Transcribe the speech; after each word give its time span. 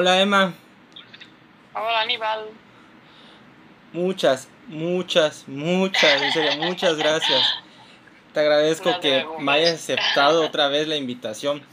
Hola 0.00 0.20
Emma. 0.20 0.54
Hola 1.74 2.02
Aníbal. 2.02 2.50
Muchas, 3.92 4.48
muchas, 4.68 5.48
muchas, 5.48 6.22
en 6.22 6.32
serio, 6.32 6.56
muchas 6.58 6.96
gracias. 6.96 7.42
Te 8.32 8.38
agradezco 8.38 8.92
No 8.92 9.00
que 9.00 9.26
me 9.40 9.50
hayas 9.50 9.74
aceptado 9.74 10.46
otra 10.46 10.68
vez 10.68 10.86
la 10.86 10.94
invitación. 10.94 11.64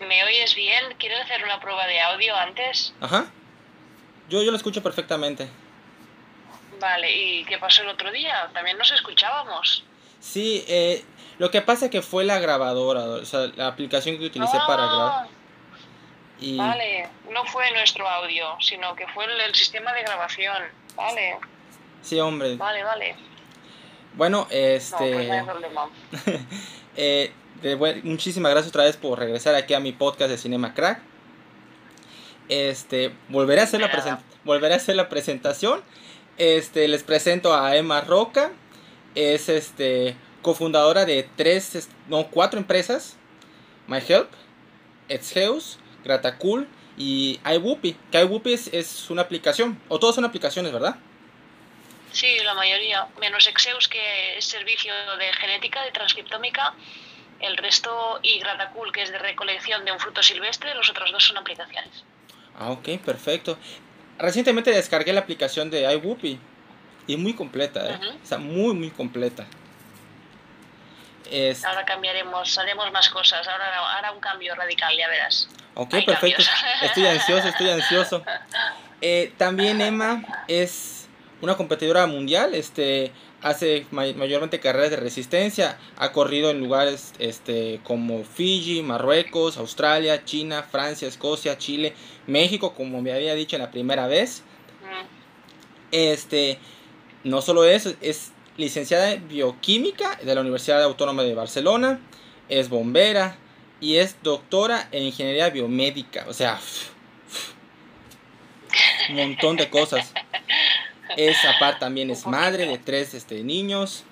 ¿Me 0.00 0.24
oyes 0.24 0.54
bien? 0.54 0.82
¿Quieres 0.98 1.20
hacer 1.20 1.44
una 1.44 1.60
prueba 1.60 1.86
de 1.86 2.00
audio 2.00 2.34
antes? 2.34 2.94
Ajá. 3.02 3.26
Yo, 4.30 4.42
yo 4.42 4.50
lo 4.50 4.56
escucho 4.56 4.82
perfectamente. 4.82 5.50
Vale, 6.80 7.12
¿y 7.14 7.44
qué 7.44 7.58
pasó 7.58 7.82
el 7.82 7.88
otro 7.88 8.10
día? 8.10 8.48
También 8.54 8.78
nos 8.78 8.90
escuchábamos. 8.92 9.84
Sí, 10.20 10.64
eh, 10.66 11.04
lo 11.36 11.50
que 11.50 11.60
pasa 11.60 11.90
que 11.90 12.00
fue 12.00 12.24
la 12.24 12.38
grabadora, 12.38 13.04
o 13.04 13.26
sea, 13.26 13.48
la 13.56 13.66
aplicación 13.66 14.16
que 14.16 14.24
utilicé 14.24 14.56
para 14.66 14.86
grabar. 14.86 15.41
Y 16.42 16.56
Vale, 16.58 17.08
no 17.30 17.44
fue 17.46 17.70
nuestro 17.72 18.06
audio, 18.08 18.56
sino 18.60 18.94
que 18.96 19.06
fue 19.08 19.24
el, 19.26 19.40
el 19.40 19.54
sistema 19.54 19.92
de 19.92 20.02
grabación. 20.02 20.56
Vale, 20.96 21.36
sí, 22.02 22.18
hombre. 22.20 22.56
vale, 22.56 22.82
vale. 22.82 23.14
Bueno, 24.14 24.40
No, 24.40 24.46
pues 24.48 24.90
no 24.92 24.98
hay 24.98 25.10
este, 26.36 26.42
eh, 26.96 27.32
muchísimas 28.02 28.50
gracias 28.52 28.70
otra 28.70 28.84
vez 28.84 28.96
por 28.96 29.18
regresar 29.18 29.54
aquí 29.54 29.72
a 29.72 29.80
mi 29.80 29.92
podcast 29.92 30.30
de 30.30 30.36
Cinema 30.38 30.74
Crack. 30.74 31.00
Este, 32.48 33.12
volveré 33.28 33.60
a 33.60 33.64
hacer 33.64 33.80
la 33.80 33.86
De 33.88 33.92
nada. 33.96 34.18
presen- 34.18 34.22
volveré 34.44 34.74
a 34.74 34.76
hacer 34.78 34.96
la 34.96 35.08
presentación. 35.08 35.82
Este, 36.38 36.88
les 36.88 37.02
presento 37.04 37.54
a 37.54 37.76
Emma 37.76 38.00
Roca. 38.00 38.50
Es 39.14 39.48
este 39.48 40.16
cofundadora 40.42 41.04
de 41.04 41.28
tres, 41.36 41.74
es- 41.74 41.88
no, 42.08 42.26
cuatro 42.28 42.58
empresas. 42.58 43.16
My 43.86 43.98
Help, 44.06 44.30
Exheus, 45.08 45.78
Gratacool 46.04 46.68
y 46.96 47.40
iWhoopie. 47.44 47.96
Que 48.10 48.18
iWhoopie 48.20 48.54
es, 48.54 48.68
es 48.72 49.10
una 49.10 49.22
aplicación, 49.22 49.80
o 49.88 49.98
todas 49.98 50.14
son 50.14 50.24
aplicaciones, 50.24 50.72
¿verdad? 50.72 50.96
Sí, 52.12 52.38
la 52.44 52.54
mayoría, 52.54 53.06
menos 53.20 53.46
Exeus, 53.46 53.88
que 53.88 54.36
es 54.36 54.44
servicio 54.44 54.92
de 55.18 55.32
genética, 55.32 55.82
de 55.82 55.90
transcriptómica. 55.92 56.74
El 57.40 57.56
resto, 57.56 58.20
y 58.22 58.38
Gratacool, 58.38 58.92
que 58.92 59.02
es 59.02 59.10
de 59.10 59.18
recolección 59.18 59.84
de 59.84 59.92
un 59.92 59.98
fruto 59.98 60.22
silvestre, 60.22 60.74
los 60.74 60.88
otros 60.90 61.10
dos 61.10 61.24
son 61.24 61.38
aplicaciones. 61.38 62.04
Ah, 62.56 62.70
ok, 62.70 63.00
perfecto. 63.04 63.58
Recientemente 64.18 64.70
descargué 64.70 65.12
la 65.12 65.20
aplicación 65.20 65.70
de 65.70 65.90
iWhoopie 65.94 66.38
y 67.06 67.16
muy 67.16 67.34
completa, 67.34 67.90
¿eh? 67.90 67.98
Ujú. 68.00 68.18
Está 68.22 68.38
muy, 68.38 68.74
muy 68.74 68.90
completa. 68.90 69.46
Es, 71.30 71.64
Ahora 71.64 71.84
cambiaremos, 71.84 72.58
haremos 72.58 72.90
más 72.92 73.08
cosas. 73.10 73.46
Ahora 73.48 73.66
hará 73.98 74.12
un 74.12 74.20
cambio 74.20 74.54
radical, 74.54 74.94
ya 74.96 75.08
verás. 75.08 75.48
ok, 75.74 75.94
hay 75.94 76.04
perfecto. 76.04 76.42
cambios. 76.44 76.82
Estoy 76.82 77.06
ansioso, 77.06 77.48
estoy 77.48 77.70
ansioso. 77.70 78.22
Eh, 79.00 79.32
también 79.38 79.80
Emma 79.80 80.22
es 80.48 81.08
una 81.40 81.56
competidora 81.56 82.06
mundial, 82.06 82.54
este, 82.54 83.10
hace 83.42 83.84
may- 83.90 84.14
mayormente 84.14 84.60
carreras 84.60 84.90
de 84.90 84.96
resistencia, 84.96 85.76
ha 85.96 86.12
corrido 86.12 86.50
en 86.50 86.60
lugares 86.60 87.12
este, 87.18 87.80
como 87.82 88.22
Fiji, 88.24 88.82
Marruecos, 88.82 89.56
Australia, 89.56 90.24
China, 90.24 90.62
Francia, 90.62 91.08
Escocia, 91.08 91.58
Chile, 91.58 91.94
México, 92.28 92.74
como 92.74 93.02
me 93.02 93.12
había 93.12 93.34
dicho 93.34 93.56
en 93.56 93.62
la 93.62 93.70
primera 93.72 94.06
vez. 94.06 94.44
Mm, 94.82 95.06
Este, 95.90 96.58
no 97.24 97.42
solo 97.42 97.64
eso, 97.64 97.92
es 98.00 98.31
licenciada 98.56 99.12
en 99.12 99.28
bioquímica 99.28 100.18
de 100.22 100.34
la 100.34 100.40
Universidad 100.40 100.82
Autónoma 100.82 101.22
de 101.22 101.34
Barcelona, 101.34 102.00
es 102.48 102.68
bombera 102.68 103.36
y 103.80 103.96
es 103.96 104.16
doctora 104.22 104.88
en 104.92 105.04
ingeniería 105.04 105.50
biomédica. 105.50 106.24
O 106.28 106.32
sea, 106.32 106.60
un 109.08 109.16
montón 109.16 109.56
de 109.56 109.68
cosas. 109.70 110.12
Es 111.16 111.44
aparte 111.44 111.80
también 111.80 112.10
es 112.10 112.26
madre 112.26 112.66
de 112.66 112.78
tres 112.78 113.12
este, 113.14 113.42
niños 113.42 114.04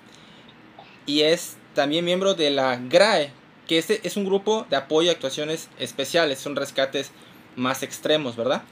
y 1.05 1.21
es 1.21 1.57
también 1.73 2.05
miembro 2.05 2.35
de 2.35 2.51
la 2.51 2.75
GRAE, 2.75 3.31
que 3.67 3.77
este 3.77 4.05
es 4.05 4.17
un 4.17 4.25
grupo 4.25 4.65
de 4.69 4.75
apoyo 4.75 5.09
a 5.09 5.13
actuaciones 5.13 5.69
especiales, 5.79 6.39
son 6.39 6.55
rescates 6.55 7.11
más 7.55 7.81
extremos, 7.81 8.35
¿verdad? 8.35 8.63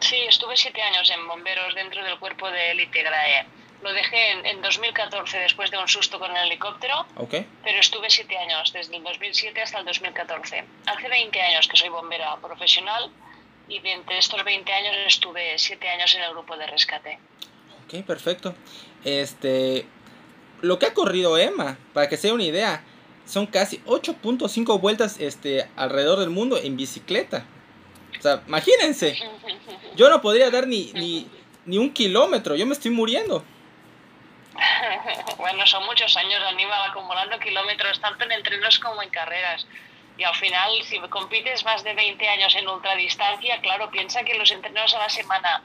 Sí, 0.00 0.16
estuve 0.28 0.56
siete 0.56 0.80
años 0.82 1.10
en 1.10 1.26
bomberos 1.26 1.74
dentro 1.74 2.04
del 2.04 2.18
cuerpo 2.18 2.50
de 2.50 2.72
élite 2.72 3.02
GRAE. 3.02 3.46
Lo 3.86 3.92
dejé 3.92 4.32
en, 4.32 4.44
en 4.46 4.62
2014 4.62 5.38
después 5.38 5.70
de 5.70 5.78
un 5.78 5.86
susto 5.86 6.18
con 6.18 6.36
el 6.36 6.48
helicóptero, 6.48 7.06
¿Ok? 7.18 7.34
pero 7.62 7.78
estuve 7.78 8.10
siete 8.10 8.36
años, 8.36 8.72
desde 8.72 8.96
el 8.96 9.04
2007 9.04 9.62
hasta 9.62 9.78
el 9.78 9.84
2014. 9.84 10.64
Hace 10.86 11.08
20 11.08 11.40
años 11.40 11.68
que 11.68 11.76
soy 11.76 11.88
bombera 11.88 12.36
profesional 12.42 13.12
y 13.68 13.76
entre 13.76 14.18
estos 14.18 14.42
20 14.42 14.72
años 14.72 14.92
estuve 15.06 15.56
siete 15.58 15.88
años 15.88 16.12
en 16.16 16.22
el 16.22 16.32
grupo 16.32 16.56
de 16.56 16.66
rescate. 16.66 17.20
Ok, 17.84 18.04
perfecto. 18.04 18.56
Este, 19.04 19.86
lo 20.62 20.80
que 20.80 20.86
ha 20.86 20.92
corrido 20.92 21.38
Emma, 21.38 21.78
para 21.92 22.08
que 22.08 22.16
se 22.16 22.26
dé 22.26 22.32
una 22.32 22.42
idea, 22.42 22.82
son 23.24 23.46
casi 23.46 23.78
8.5 23.86 24.80
vueltas 24.80 25.20
este, 25.20 25.68
alrededor 25.76 26.18
del 26.18 26.30
mundo 26.30 26.58
en 26.58 26.76
bicicleta. 26.76 27.46
O 28.18 28.20
sea, 28.20 28.42
imagínense, 28.48 29.16
yo 29.94 30.10
no 30.10 30.20
podría 30.20 30.50
dar 30.50 30.66
ni, 30.66 30.90
ni, 30.94 31.28
ni 31.66 31.78
un 31.78 31.92
kilómetro, 31.92 32.56
yo 32.56 32.66
me 32.66 32.72
estoy 32.72 32.90
muriendo. 32.90 33.44
Bueno, 35.38 35.66
son 35.66 35.84
muchos 35.84 36.16
años, 36.16 36.42
Aníbal, 36.42 36.90
acumulando 36.90 37.38
kilómetros, 37.38 38.00
tanto 38.00 38.24
en 38.24 38.32
entrenos 38.32 38.78
como 38.78 39.02
en 39.02 39.10
carreras. 39.10 39.66
Y 40.18 40.24
al 40.24 40.34
final, 40.34 40.70
si 40.84 40.98
compites 40.98 41.64
más 41.64 41.84
de 41.84 41.94
20 41.94 42.28
años 42.28 42.54
en 42.56 42.68
ultradistancia, 42.68 43.60
claro, 43.60 43.90
piensa 43.90 44.24
que 44.24 44.34
los 44.34 44.50
entrenos 44.50 44.94
a 44.94 44.98
la 44.98 45.08
semana, 45.10 45.62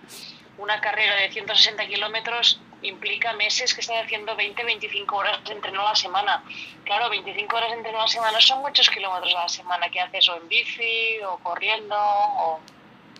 una 0.57 0.81
carrera 0.81 1.15
de 1.15 1.31
160 1.31 1.87
kilómetros 1.87 2.59
implica 2.81 3.33
meses 3.33 3.73
que 3.73 3.81
estás 3.81 4.03
haciendo 4.03 4.35
20, 4.35 4.63
25 4.63 5.15
horas 5.15 5.43
de 5.45 5.53
entreno 5.53 5.81
a 5.81 5.91
la 5.91 5.95
semana. 5.95 6.43
Claro, 6.83 7.09
25 7.09 7.55
horas 7.55 7.69
de 7.71 7.77
entreno 7.77 7.99
a 7.99 8.01
la 8.03 8.07
semana 8.07 8.41
son 8.41 8.59
muchos 8.59 8.89
kilómetros 8.89 9.33
a 9.35 9.43
la 9.43 9.49
semana 9.49 9.89
que 9.89 10.01
haces 10.01 10.27
o 10.29 10.35
en 10.35 10.47
bici, 10.49 11.21
o 11.25 11.37
corriendo, 11.37 11.95
o 11.95 12.59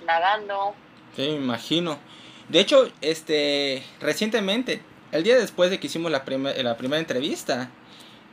nadando. 0.06 0.76
Sí, 1.16 1.22
me 1.22 1.36
imagino. 1.36 2.00
De 2.50 2.60
hecho, 2.60 2.92
este, 3.00 3.84
recientemente, 4.02 4.82
el 5.12 5.24
día 5.24 5.36
después 5.38 5.70
de 5.70 5.80
que 5.80 5.88
hicimos 5.88 6.12
la, 6.12 6.24
primer- 6.26 6.64
la 6.64 6.78
primera 6.78 7.00
entrevista, 7.00 7.70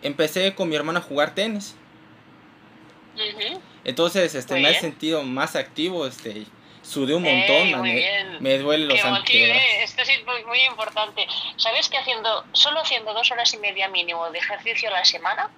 empecé 0.02 0.54
con 0.54 0.68
mi 0.68 0.76
hermano 0.76 0.98
a 0.98 1.02
jugar 1.02 1.34
tenis. 1.34 1.74
Entonces, 3.84 4.34
este, 4.34 4.54
Muy 4.54 4.62
me 4.62 4.70
he 4.70 4.74
sentido 4.80 5.22
más 5.24 5.56
activo, 5.56 6.06
este, 6.06 6.46
sudé 6.82 7.14
un 7.16 7.26
Ey, 7.26 7.70
montón, 7.72 7.82
me, 7.82 8.38
me 8.40 8.58
duele 8.58 8.86
los 8.86 9.04
antebrazos. 9.04 9.62
esto 9.80 10.02
es 10.02 10.24
muy, 10.24 10.44
muy 10.44 10.60
importante. 10.60 11.26
¿Sabes 11.56 11.88
que 11.88 11.98
haciendo, 11.98 12.44
solo 12.52 12.80
haciendo 12.80 13.12
dos 13.14 13.30
horas 13.32 13.52
y 13.54 13.56
media 13.58 13.88
mínimo 13.88 14.30
de 14.30 14.38
ejercicio 14.38 14.88
a 14.90 14.92
la 14.92 15.04
semana, 15.04 15.50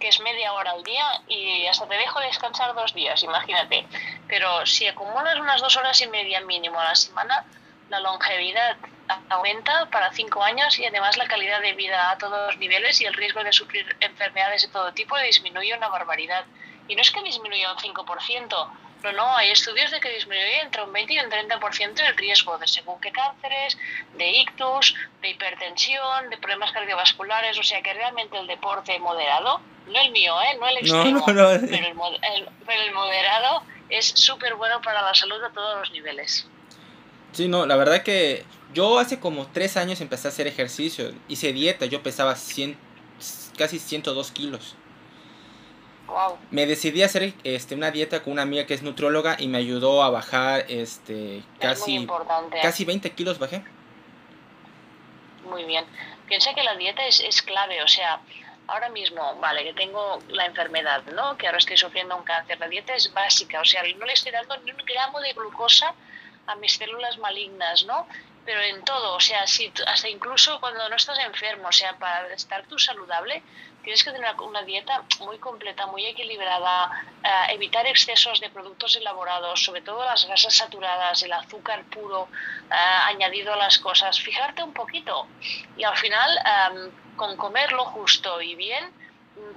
que 0.00 0.08
es 0.08 0.18
media 0.20 0.52
hora 0.54 0.70
al 0.70 0.82
día, 0.82 1.04
y 1.28 1.66
hasta 1.66 1.86
te 1.86 1.94
dejo 1.96 2.20
descansar 2.20 2.74
dos 2.74 2.94
días, 2.94 3.22
imagínate. 3.22 3.84
Pero 4.28 4.64
si 4.64 4.86
acumulas 4.86 5.38
unas 5.38 5.60
dos 5.60 5.76
horas 5.76 6.00
y 6.00 6.06
media 6.08 6.40
mínimo 6.40 6.80
a 6.80 6.84
la 6.84 6.94
semana, 6.94 7.44
la 7.90 8.00
longevidad 8.00 8.76
aumenta 9.28 9.86
para 9.90 10.12
cinco 10.12 10.42
años 10.42 10.78
y 10.78 10.86
además 10.86 11.16
la 11.16 11.26
calidad 11.26 11.60
de 11.60 11.72
vida 11.74 12.10
a 12.10 12.18
todos 12.18 12.46
los 12.46 12.58
niveles 12.58 13.00
y 13.00 13.04
el 13.06 13.14
riesgo 13.14 13.42
de 13.44 13.52
sufrir 13.52 13.84
enfermedades 14.00 14.62
de 14.62 14.68
todo 14.68 14.92
tipo 14.92 15.16
disminuye 15.18 15.74
una 15.76 15.88
barbaridad. 15.88 16.44
Y 16.88 16.96
no 16.96 17.02
es 17.02 17.10
que 17.10 17.22
disminuya 17.22 17.72
un 17.72 17.78
5%, 17.78 18.68
no, 19.04 19.12
no, 19.12 19.36
hay 19.36 19.50
estudios 19.50 19.90
de 19.90 20.00
que 20.00 20.08
disminuye 20.10 20.60
entre 20.60 20.82
un 20.82 20.92
20 20.92 21.12
y 21.14 21.18
un 21.18 21.30
30% 21.30 22.00
el 22.06 22.16
riesgo 22.16 22.56
de 22.58 22.66
según 22.66 22.98
qué 23.00 23.10
cánceres, 23.12 23.76
de 24.14 24.30
ictus, 24.30 24.94
de 25.20 25.30
hipertensión, 25.30 26.30
de 26.30 26.38
problemas 26.38 26.72
cardiovasculares, 26.72 27.58
o 27.58 27.62
sea 27.62 27.82
que 27.82 27.92
realmente 27.92 28.38
el 28.38 28.46
deporte 28.46 28.98
moderado, 28.98 29.60
no 29.86 30.00
el 30.00 30.10
mío, 30.12 30.34
¿eh? 30.42 30.56
no 30.58 30.66
el 30.68 30.78
extremo, 30.78 31.20
no, 31.34 31.42
no. 31.42 31.66
Pero, 31.70 31.86
el, 31.86 32.20
el- 32.34 32.48
pero 32.66 32.82
el 32.82 32.92
moderado 32.92 33.62
es 33.90 34.08
súper 34.08 34.54
bueno 34.54 34.80
para 34.80 35.02
la 35.02 35.14
salud 35.14 35.42
a 35.42 35.52
todos 35.52 35.78
los 35.80 35.90
niveles. 35.92 36.46
Sí, 37.34 37.48
no, 37.48 37.66
la 37.66 37.74
verdad 37.74 38.02
que 38.04 38.44
yo 38.72 38.98
hace 38.98 39.18
como 39.18 39.46
tres 39.48 39.76
años 39.76 40.00
empecé 40.00 40.28
a 40.28 40.30
hacer 40.30 40.46
ejercicio, 40.46 41.12
hice 41.26 41.52
dieta, 41.52 41.84
yo 41.86 42.00
pesaba 42.00 42.36
100, 42.36 42.78
casi 43.58 43.80
102 43.80 44.30
kilos. 44.30 44.76
Wow. 46.06 46.38
Me 46.52 46.66
decidí 46.66 47.02
a 47.02 47.06
hacer 47.06 47.34
este, 47.42 47.74
una 47.74 47.90
dieta 47.90 48.22
con 48.22 48.34
una 48.34 48.42
amiga 48.42 48.66
que 48.66 48.74
es 48.74 48.82
nutrióloga 48.82 49.36
y 49.38 49.48
me 49.48 49.58
ayudó 49.58 50.04
a 50.04 50.10
bajar 50.10 50.64
este, 50.68 51.42
casi, 51.58 52.06
casi 52.62 52.84
20 52.84 53.10
kilos 53.12 53.40
bajé. 53.40 53.64
Muy 55.50 55.64
bien. 55.64 55.84
Piensa 56.28 56.54
que 56.54 56.62
la 56.62 56.76
dieta 56.76 57.04
es, 57.04 57.18
es 57.18 57.42
clave, 57.42 57.82
o 57.82 57.88
sea, 57.88 58.20
ahora 58.68 58.90
mismo, 58.90 59.36
vale, 59.40 59.64
que 59.64 59.72
tengo 59.72 60.20
la 60.28 60.46
enfermedad, 60.46 61.02
¿no? 61.14 61.36
Que 61.36 61.46
ahora 61.46 61.58
estoy 61.58 61.76
sufriendo 61.76 62.16
un 62.16 62.22
cáncer. 62.22 62.60
La 62.60 62.68
dieta 62.68 62.94
es 62.94 63.12
básica, 63.12 63.60
o 63.60 63.64
sea, 63.64 63.82
no 63.98 64.06
le 64.06 64.12
estoy 64.12 64.30
dando 64.30 64.56
ni 64.58 64.70
un 64.70 64.84
gramo 64.86 65.20
de 65.20 65.32
glucosa 65.32 65.94
a 66.46 66.56
mis 66.56 66.76
células 66.76 67.18
malignas, 67.18 67.84
¿no? 67.84 68.06
pero 68.44 68.60
en 68.60 68.84
todo, 68.84 69.14
o 69.14 69.20
sea, 69.20 69.46
si, 69.46 69.72
hasta 69.86 70.08
incluso 70.08 70.60
cuando 70.60 70.88
no 70.88 70.96
estás 70.96 71.18
enfermo, 71.20 71.68
o 71.68 71.72
sea, 71.72 71.96
para 71.98 72.32
estar 72.32 72.64
tú 72.66 72.78
saludable, 72.78 73.42
tienes 73.82 74.04
que 74.04 74.12
tener 74.12 74.34
una, 74.40 74.62
dieta 74.62 75.02
muy 75.20 75.38
completa, 75.38 75.86
muy 75.86 76.04
equilibrada, 76.06 77.04
eh, 77.22 77.54
evitar 77.54 77.86
excesos 77.86 78.40
de 78.40 78.50
productos 78.50 78.96
elaborados, 78.96 79.62
sobre 79.62 79.82
todo 79.82 80.04
las 80.04 80.26
grasas 80.26 80.54
saturadas, 80.54 81.22
el 81.22 81.32
azúcar 81.32 81.84
puro 81.84 82.28
eh, 82.70 82.74
añadido 83.06 83.52
a 83.52 83.56
las 83.56 83.78
cosas, 83.78 84.20
fijarte 84.20 84.62
un 84.62 84.72
poquito 84.72 85.26
y 85.76 85.84
al 85.84 85.96
final 85.96 86.38
em, 86.38 87.16
con 87.16 87.36
comerlo 87.36 87.84
justo 87.86 88.40
y 88.40 88.54
bien, 88.54 88.92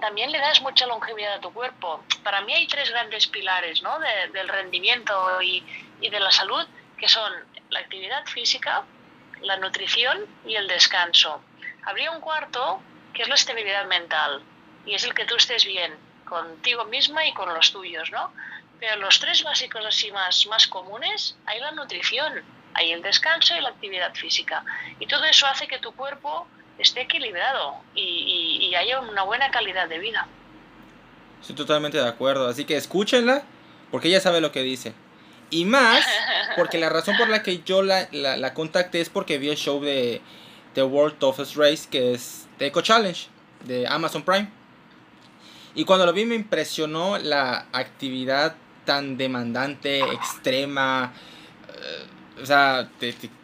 también 0.02 0.32
le 0.32 0.40
das 0.40 0.62
mucha 0.62 0.88
longevidad 0.88 1.34
a 1.36 1.40
tu 1.40 1.54
cuerpo. 1.54 2.04
Para 2.24 2.42
mí 2.42 2.54
hay 2.54 2.68
tres 2.68 2.90
grandes 2.90 3.28
pilares 3.28 3.82
¿no? 3.84 4.00
del 4.00 4.48
rendimiento 4.48 5.42
y 5.42 5.64
de 6.10 6.20
la 6.20 6.32
salud, 6.32 6.68
que 6.98 7.08
son 7.08 7.32
la 7.70 7.80
actividad 7.80 8.26
física, 8.26 8.84
la 9.42 9.58
nutrición 9.58 10.26
y 10.46 10.56
el 10.56 10.68
descanso. 10.68 11.42
Habría 11.86 12.12
un 12.12 12.22
cuarto 12.22 12.82
que 13.14 13.24
es 13.24 13.30
la 13.30 13.36
estabilidad 13.36 13.88
mental 13.88 14.42
y 14.86 14.94
es 14.94 15.04
el 15.04 15.14
que 15.14 15.26
tú 15.26 15.36
estés 15.36 15.66
bien 15.66 15.94
contigo 16.26 16.86
misma 16.86 17.26
y 17.26 17.34
con 17.34 17.54
los 17.54 17.72
tuyos, 17.72 18.12
¿no? 18.12 18.32
Pero 18.80 18.98
los 18.98 19.20
tres 19.20 19.44
básicos 19.44 19.84
así 19.86 20.12
más, 20.12 20.46
más 20.48 20.68
comunes, 20.68 21.36
hay 21.46 21.60
la 21.60 21.72
nutrición, 21.72 22.44
hay 22.74 22.92
el 22.92 23.02
descanso 23.02 23.56
y 23.56 23.62
la 23.62 23.70
actividad 23.70 24.14
física. 24.14 24.64
Y 25.00 25.08
todo 25.08 25.24
eso 25.26 25.48
hace 25.48 25.68
que 25.68 25.80
tu 25.80 25.94
cuerpo 25.94 26.48
esté 26.78 27.02
equilibrado 27.02 27.76
y, 27.96 28.60
y, 28.62 28.76
haya 28.76 29.00
una 29.00 29.24
buena 29.24 29.50
calidad 29.50 29.90
de 29.90 29.98
vida. 29.98 30.28
Estoy 31.42 31.56
totalmente 31.56 31.98
de 31.98 32.08
acuerdo, 32.08 32.48
así 32.48 32.66
que 32.66 32.76
escúchenla 32.76 33.44
porque 33.90 34.10
ella 34.10 34.20
sabe 34.20 34.42
lo 34.42 34.52
que 34.52 34.62
dice. 34.62 34.94
Y 35.50 35.66
más, 35.66 36.06
porque 36.56 36.78
la 36.78 36.90
razón 36.90 37.18
por 37.18 37.30
la 37.30 37.44
que 37.44 37.64
yo 37.64 37.82
la, 37.82 38.08
la, 38.12 38.54
contacté 38.54 39.02
es 39.02 39.10
porque 39.10 39.38
vi 39.38 39.50
el 39.50 39.58
show 39.58 39.82
de 39.82 40.22
The 40.74 40.84
World 40.84 41.20
Toughest 41.20 41.56
Race, 41.56 41.88
que 41.90 42.14
es 42.14 42.48
The 42.58 42.68
Eco 42.68 42.82
Challenge, 42.82 43.28
de 43.66 43.88
Amazon 43.88 44.24
Prime. 44.24 44.50
Y 45.76 45.86
cuando 45.86 46.06
lo 46.06 46.14
vi 46.14 46.26
me 46.26 46.36
impresionó 46.36 47.18
la 47.18 47.68
actividad 47.72 48.56
tan 48.86 49.18
demandante, 49.18 50.00
extrema. 50.00 51.14
Eh, 51.70 52.42
o 52.42 52.46
sea, 52.46 52.90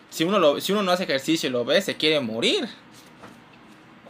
si, 0.09 0.23
uno 0.23 0.39
lo, 0.39 0.59
si 0.59 0.71
uno 0.71 0.83
no 0.83 0.91
hace 0.91 1.03
ejercicio 1.03 1.49
y 1.49 1.51
lo 1.51 1.63
ve, 1.63 1.81
se 1.81 1.95
quiere 1.95 2.19
morir 2.19 2.67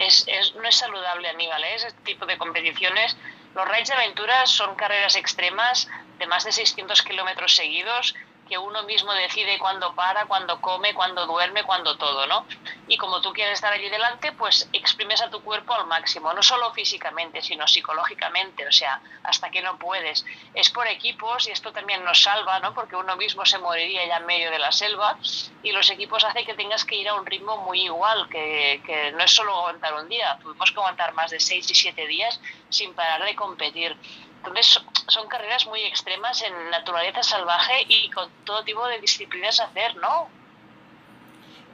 es, 0.07 0.25
es, 0.28 0.56
no 0.56 0.68
es 0.68 0.75
saludable, 0.75 1.28
Aníbal. 1.30 1.63
¿eh? 1.63 1.75
Ese 1.75 1.92
tipo 2.04 2.25
de 2.25 2.38
competiciones, 2.38 3.16
los 3.53 3.67
raids 3.67 3.89
de 3.89 3.95
aventura 3.95 4.45
son 4.47 4.75
carreras 4.75 5.15
extremas 5.15 5.88
de 6.17 6.27
más 6.27 6.44
de 6.44 6.51
600 6.51 7.01
kilómetros 7.03 7.55
seguidos 7.55 8.13
que 8.53 8.57
uno 8.59 8.83
mismo 8.83 9.11
decide 9.13 9.57
cuándo 9.57 9.95
para, 9.95 10.27
cuándo 10.27 10.61
come, 10.61 10.94
cuándo 10.94 11.25
duerme, 11.25 11.63
cuándo 11.63 11.97
todo, 11.97 12.27
¿no? 12.27 12.45
Y 12.88 12.97
como 12.97 13.19
tú 13.19 13.33
quieres 13.33 13.55
estar 13.55 13.73
allí 13.73 13.89
delante, 13.89 14.31
pues 14.33 14.69
exprimes 14.71 15.23
a 15.23 15.29
tu 15.31 15.41
cuerpo 15.41 15.73
al 15.73 15.88
máximo, 15.88 16.31
no 16.33 16.44
solo 16.44 16.71
físicamente, 16.71 17.41
sino 17.41 17.67
psicológicamente, 17.67 18.67
o 18.67 18.71
sea, 18.71 19.01
hasta 19.23 19.50
que 19.50 19.63
no 19.63 19.79
puedes. 19.79 20.23
Es 20.53 20.69
por 20.69 20.85
equipos 20.85 21.47
y 21.47 21.51
esto 21.51 21.71
también 21.71 22.05
nos 22.05 22.21
salva, 22.21 22.59
¿no? 22.59 22.75
Porque 22.75 22.95
uno 22.95 23.15
mismo 23.15 23.44
se 23.44 23.57
moriría 23.57 24.05
ya 24.05 24.17
en 24.17 24.27
medio 24.27 24.51
de 24.51 24.59
la 24.59 24.71
selva 24.71 25.17
y 25.63 25.71
los 25.71 25.89
equipos 25.89 26.23
hacen 26.23 26.45
que 26.45 26.53
tengas 26.53 26.85
que 26.85 26.97
ir 26.97 27.09
a 27.09 27.15
un 27.15 27.25
ritmo 27.25 27.57
muy 27.57 27.81
igual, 27.81 28.29
que, 28.29 28.83
que 28.85 29.13
no 29.13 29.23
es 29.23 29.31
solo 29.31 29.56
aguantar 29.56 29.95
un 29.95 30.07
día, 30.07 30.38
tuvimos 30.44 30.71
que 30.71 30.79
aguantar 30.79 31.11
más 31.13 31.31
de 31.31 31.39
seis 31.39 31.71
y 31.71 31.73
siete 31.73 32.06
días 32.06 32.39
sin 32.69 32.94
parar 32.94 33.25
de 33.25 33.33
competir. 33.33 33.97
Entonces 34.45 34.81
son 35.07 35.28
carreras 35.30 35.66
muy 35.68 35.81
extremas 35.84 36.42
en 36.42 36.69
naturaleza 36.69 37.24
salvaje 37.24 37.86
y 37.88 38.10
con 38.10 38.30
todo 38.44 38.63
tipo 38.63 38.86
de 38.88 39.00
disciplinas 39.00 39.60
a 39.62 39.66
hacer, 39.66 39.95
¿no? 39.98 40.28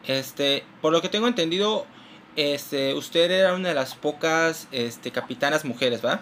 Este, 0.05 0.63
por 0.81 0.93
lo 0.93 1.01
que 1.01 1.09
tengo 1.09 1.27
entendido, 1.27 1.87
este, 2.35 2.93
usted 2.93 3.31
era 3.31 3.53
una 3.53 3.69
de 3.69 3.75
las 3.75 3.95
pocas 3.95 4.67
este, 4.71 5.11
capitanas 5.11 5.65
mujeres, 5.65 6.05
¿va? 6.05 6.21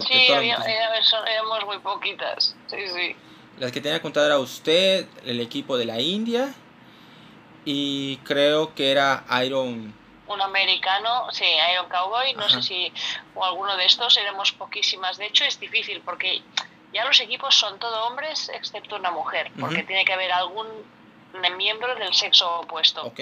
sí, 0.00 0.26
éramos 0.26 1.64
muy 1.66 1.78
poquitas, 1.78 2.56
sí, 2.66 2.88
sí. 2.88 3.16
Las 3.58 3.72
que 3.72 3.80
tenía 3.80 4.00
contado 4.02 4.26
era 4.26 4.38
usted, 4.38 5.06
el 5.24 5.40
equipo 5.40 5.76
de 5.76 5.84
la 5.84 6.00
India 6.00 6.54
y 7.64 8.16
creo 8.18 8.74
que 8.74 8.90
era 8.90 9.24
Iron 9.44 9.94
un 10.28 10.40
americano, 10.40 11.30
sí, 11.32 11.44
Iron 11.72 11.88
Cowboy, 11.88 12.34
no 12.34 12.48
sé 12.48 12.62
si, 12.62 12.92
o 13.34 13.44
alguno 13.44 13.76
de 13.76 13.86
estos, 13.86 14.16
éramos 14.16 14.52
poquísimas. 14.52 15.16
De 15.16 15.26
hecho, 15.26 15.44
es 15.44 15.58
difícil 15.60 16.00
porque 16.02 16.42
ya 16.92 17.04
los 17.04 17.20
equipos 17.20 17.54
son 17.54 17.78
todo 17.78 18.06
hombres 18.06 18.48
excepto 18.48 18.96
una 18.96 19.10
mujer, 19.10 19.50
porque 19.58 19.82
tiene 19.82 20.04
que 20.04 20.12
haber 20.12 20.32
algún 20.32 20.66
miembro 21.56 21.94
del 21.96 22.14
sexo 22.14 22.60
opuesto. 22.60 23.12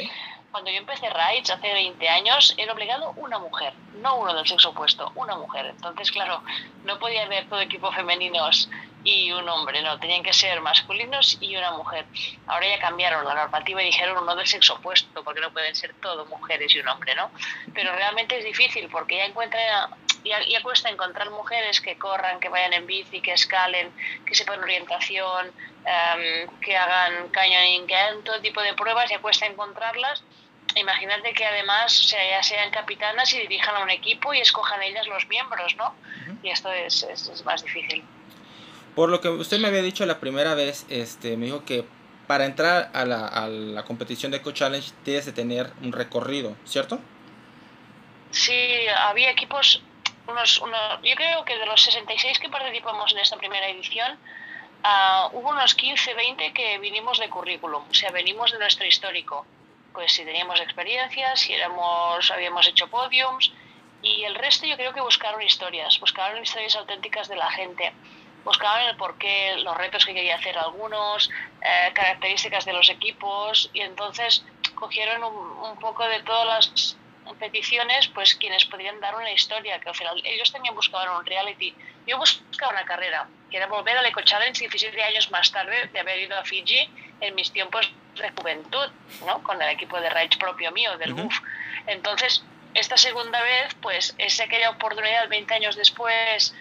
Cuando 0.55 0.71
yo 0.71 0.79
empecé 0.79 1.11
Raids 1.11 1.51
hace 1.51 1.73
20 1.73 2.09
años, 2.09 2.55
era 2.57 2.73
obligado 2.73 3.13
una 3.17 3.41
mujer, 3.41 3.75
no 3.95 4.21
uno 4.21 4.33
del 4.35 4.47
sexo 4.47 4.69
opuesto, 4.69 5.11
una 5.17 5.35
mujer. 5.35 5.67
Entonces, 5.67 6.13
claro, 6.13 6.45
no 6.85 6.97
podía 7.01 7.25
haber 7.25 7.49
todo 7.49 7.61
equipo 7.61 7.91
femeninos 7.91 8.71
y 9.03 9.33
un 9.33 9.49
hombre, 9.49 9.83
no, 9.83 9.99
tenían 9.99 10.23
que 10.23 10.33
ser 10.33 10.61
masculinos 10.61 11.39
y 11.41 11.57
una 11.57 11.73
mujer. 11.73 12.07
Ahora 12.47 12.69
ya 12.69 12.79
cambiaron 12.79 13.27
la 13.27 13.35
normativa 13.35 13.83
y 13.83 13.87
dijeron 13.87 14.23
uno 14.23 14.37
del 14.37 14.47
sexo 14.47 14.75
opuesto, 14.75 15.25
porque 15.25 15.41
no 15.41 15.51
pueden 15.51 15.75
ser 15.75 15.93
todo 15.95 16.25
mujeres 16.27 16.73
y 16.73 16.79
un 16.79 16.87
hombre, 16.87 17.17
¿no? 17.17 17.33
Pero 17.75 17.93
realmente 17.93 18.39
es 18.39 18.45
difícil 18.45 18.89
porque 18.89 19.17
ya 19.17 19.25
encuentra 19.25 19.89
ya, 20.25 20.63
cuesta 20.63 20.89
encontrar 20.89 21.31
mujeres 21.31 21.81
que 21.81 21.99
corran, 21.99 22.41
que 22.41 22.49
vayan 22.49 22.73
en 22.73 22.87
bici, 22.87 23.21
que 23.21 23.33
escalen, 23.33 23.93
que 24.25 24.35
sepan 24.35 24.63
orientación, 24.63 25.53
em, 25.85 26.49
que 26.61 26.77
hagan 26.77 27.29
canyoning, 27.29 27.87
que 27.87 27.95
hagan 27.95 28.25
todo 28.25 28.41
tipo 28.41 28.63
de 28.63 28.73
pruebas, 28.75 29.11
ya 29.11 29.19
cuesta 29.19 29.47
encontrarlas. 29.47 30.23
Imagínate 30.77 31.33
que 31.33 31.45
además 31.45 31.99
o 32.01 32.03
sea, 32.05 32.19
ya 32.29 32.43
sean 32.43 32.71
capitanas 32.71 33.33
y 33.33 33.39
dirijan 33.39 33.77
a 33.77 33.81
un 33.81 33.91
equipo 33.91 34.35
y 34.35 34.41
escojan 34.41 34.83
ellas 34.83 35.07
los 35.07 35.27
miembros, 35.29 35.77
¿no? 35.77 35.95
Y 36.43 36.51
esto 36.51 36.73
es, 36.73 37.03
es, 37.05 37.29
es 37.29 37.45
más 37.45 37.63
difícil. 37.63 38.03
Por 38.95 39.09
lo 39.09 39.21
que 39.21 39.29
usted 39.29 39.59
me 39.59 39.69
había 39.69 39.83
dicho 39.83 40.07
la 40.07 40.21
primera 40.21 40.55
vez, 40.55 40.87
este, 40.89 41.37
me 41.37 41.47
dijo 41.47 41.65
que 41.65 41.85
para 42.27 42.45
entrar 42.45 42.91
a 42.95 43.05
la, 43.05 43.27
a 43.27 43.49
la 43.49 43.83
competición 43.85 44.31
de 44.33 44.39
Eco 44.39 44.53
Challenge 44.53 44.91
tienes 45.05 45.27
de 45.27 45.33
tener 45.33 45.73
un 45.83 45.93
recorrido, 45.93 46.57
¿cierto? 46.65 46.99
Sí, 48.31 48.87
había 49.09 49.31
equipos, 49.31 49.83
unos, 50.27 50.59
unos, 50.59 51.03
yo 51.03 51.15
creo 51.15 51.45
que 51.45 51.57
de 51.57 51.67
los 51.67 51.83
66 51.83 52.39
que 52.39 52.49
participamos 52.49 53.13
en 53.13 53.19
esta 53.19 53.37
primera 53.37 53.69
edición, 53.69 54.19
uh, 54.83 55.37
hubo 55.37 55.51
unos 55.51 55.75
15, 55.75 56.15
20 56.15 56.53
que 56.53 56.79
vinimos 56.79 57.19
de 57.19 57.29
currículum, 57.29 57.85
o 57.89 57.95
sea, 57.95 58.11
venimos 58.11 58.53
de 58.53 58.59
nuestro 58.59 58.87
histórico. 58.87 59.47
Pues 59.95 60.13
si 60.13 60.25
teníamos 60.25 60.61
experiencias, 60.61 61.41
si 61.41 61.55
éramos, 61.55 62.31
habíamos 62.31 62.67
hecho 62.67 62.89
podiums, 62.89 63.53
y 64.03 64.25
el 64.25 64.35
resto 64.35 64.67
yo 64.67 64.77
creo 64.77 64.93
que 64.93 65.01
buscaron 65.01 65.41
historias, 65.41 65.99
buscaron 65.99 66.43
historias 66.43 66.77
auténticas 66.77 67.29
de 67.29 67.37
la 67.37 67.51
gente 67.51 67.95
buscaban 68.45 68.87
el 68.87 68.97
porqué, 68.97 69.57
los 69.59 69.77
retos 69.77 70.05
que 70.05 70.15
quería 70.15 70.37
hacer 70.37 70.57
algunos, 70.59 71.31
eh, 71.63 71.93
características 71.95 72.65
de 72.65 72.75
los 72.75 72.89
equipos 72.91 73.71
y 73.73 73.81
entonces 73.81 74.45
cogieron 74.75 75.25
un, 75.25 75.79
poco 75.79 76.07
de 76.07 76.23
todas 76.23 76.47
las 76.47 76.97
peticiones, 77.39 78.09
pues 78.09 78.35
quienes 78.35 78.65
podrían 78.67 79.01
dar 79.01 79.15
una 79.17 79.33
historia, 79.33 79.81
que 79.81 79.89
al 79.89 79.95
final 79.95 80.21
ellos 80.25 80.53
también 80.53 80.75
buscaban 80.75 81.09
un 81.17 81.25
reality. 81.25 81.75
Yo 82.07 82.19
buscaba 82.19 82.73
una 82.73 82.85
carrera, 82.85 83.27
que 83.51 83.57
era 83.57 83.67
volver 83.67 83.97
al 83.97 84.07
Eco 84.07 84.21
Challenge 84.23 84.59
17 84.59 85.03
años 85.03 85.31
más 85.31 85.51
tarde 85.51 85.89
de 85.93 86.01
haber 86.01 86.21
ido 86.21 86.39
a 86.39 86.45
Fiji 86.45 86.89
en 87.21 87.35
mis 87.35 87.51
tiempos 87.51 87.91
de 88.23 88.31
juventud, 88.31 88.91
¿no? 89.27 89.43
con 89.43 89.61
el 89.61 89.69
equipo 89.71 90.01
de 90.01 90.11
Rage 90.11 90.39
propio 90.39 90.71
mío, 90.73 90.97
del 90.99 91.15
BUF. 91.15 91.35
Entonces, 91.87 92.45
esta 92.75 92.97
segunda 92.97 93.41
vez, 93.43 93.75
pues 93.81 94.15
es 94.19 94.41
aquella 94.41 94.71
oportunidad 94.71 95.29
20 95.29 95.55
años 95.55 95.77
después 95.77 96.55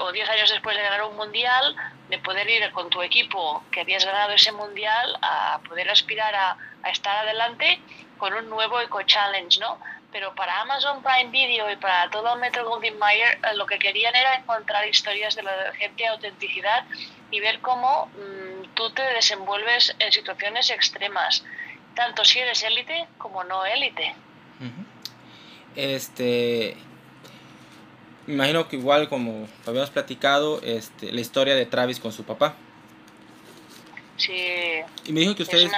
o 0.00 0.12
10 0.12 0.28
años 0.28 0.50
después 0.50 0.76
de 0.76 0.82
ganar 0.82 1.04
un 1.04 1.16
mundial, 1.16 1.76
de 2.08 2.18
poder 2.18 2.48
ir 2.48 2.70
con 2.72 2.90
tu 2.90 3.02
equipo 3.02 3.62
que 3.70 3.80
habías 3.80 4.04
ganado 4.04 4.32
ese 4.32 4.52
mundial 4.52 5.16
a 5.22 5.60
poder 5.68 5.88
aspirar 5.90 6.34
a, 6.34 6.56
estar 6.90 7.16
adelante 7.16 7.80
con 8.18 8.34
un 8.34 8.50
nuevo 8.50 8.78
Eco 8.80 9.02
Challenge, 9.02 9.58
¿no? 9.58 9.78
Pero 10.14 10.32
para 10.36 10.60
Amazon 10.60 11.02
Prime 11.02 11.32
Video 11.32 11.68
y 11.72 11.74
para 11.74 12.08
todo 12.08 12.36
Metro 12.36 12.64
Goldwyn 12.64 12.96
Mayer 13.00 13.36
eh, 13.42 13.56
lo 13.56 13.66
que 13.66 13.80
querían 13.80 14.14
era 14.14 14.36
encontrar 14.36 14.86
historias 14.86 15.34
de 15.34 15.42
la 15.42 15.72
gente 15.76 16.04
de 16.04 16.08
autenticidad 16.08 16.84
y 17.32 17.40
ver 17.40 17.58
cómo 17.58 18.06
mm, 18.06 18.74
tú 18.74 18.90
te 18.90 19.02
desenvuelves 19.02 19.92
en 19.98 20.12
situaciones 20.12 20.70
extremas, 20.70 21.42
tanto 21.96 22.24
si 22.24 22.38
eres 22.38 22.62
élite 22.62 23.08
como 23.18 23.42
no 23.42 23.66
élite. 23.66 24.14
Este, 25.74 26.76
me 28.28 28.34
imagino 28.34 28.68
que 28.68 28.76
igual 28.76 29.08
como 29.08 29.48
habíamos 29.66 29.90
platicado, 29.90 30.60
este, 30.62 31.10
la 31.10 31.20
historia 31.20 31.56
de 31.56 31.66
Travis 31.66 31.98
con 31.98 32.12
su 32.12 32.22
papá. 32.22 32.54
Sí. 34.16 34.80
Y 35.06 35.12
me 35.12 35.18
dijo 35.18 35.34
que 35.34 35.42
ustedes 35.42 35.72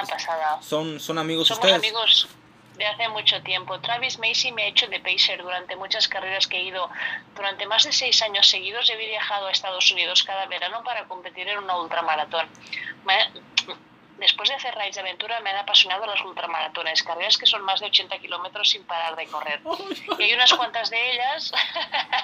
son, 0.60 1.00
son 1.00 1.16
amigos 1.16 1.48
Somos 1.48 1.72
amigos 1.72 2.28
de 2.76 2.86
hace 2.86 3.08
mucho 3.08 3.42
tiempo. 3.42 3.80
Travis 3.80 4.18
Macy 4.18 4.52
me 4.52 4.64
ha 4.64 4.66
hecho 4.66 4.86
de 4.88 5.00
pacer 5.00 5.42
durante 5.42 5.76
muchas 5.76 6.08
carreras 6.08 6.46
que 6.46 6.58
he 6.58 6.62
ido. 6.64 6.88
Durante 7.34 7.66
más 7.66 7.84
de 7.84 7.92
seis 7.92 8.20
años 8.22 8.48
seguidos 8.48 8.88
he 8.90 8.96
viajado 8.96 9.46
a 9.46 9.50
Estados 9.50 9.90
Unidos 9.92 10.22
cada 10.22 10.46
verano 10.46 10.82
para 10.84 11.04
competir 11.04 11.48
en 11.48 11.58
una 11.58 11.76
ultramaratón. 11.76 12.48
después 14.18 14.48
de 14.48 14.54
hacer 14.54 14.74
raids 14.74 14.94
de 14.94 15.02
aventura 15.02 15.40
me 15.40 15.50
han 15.50 15.56
apasionado 15.56 16.06
las 16.06 16.20
ultramaratones, 16.22 17.02
carreras 17.02 17.36
que 17.36 17.46
son 17.46 17.62
más 17.62 17.80
de 17.80 17.86
80 17.86 18.18
kilómetros 18.18 18.70
sin 18.70 18.84
parar 18.84 19.16
de 19.16 19.26
correr. 19.26 19.60
Y 20.18 20.22
hay 20.22 20.34
unas 20.34 20.52
cuantas 20.52 20.90
de 20.90 21.12
ellas 21.12 21.52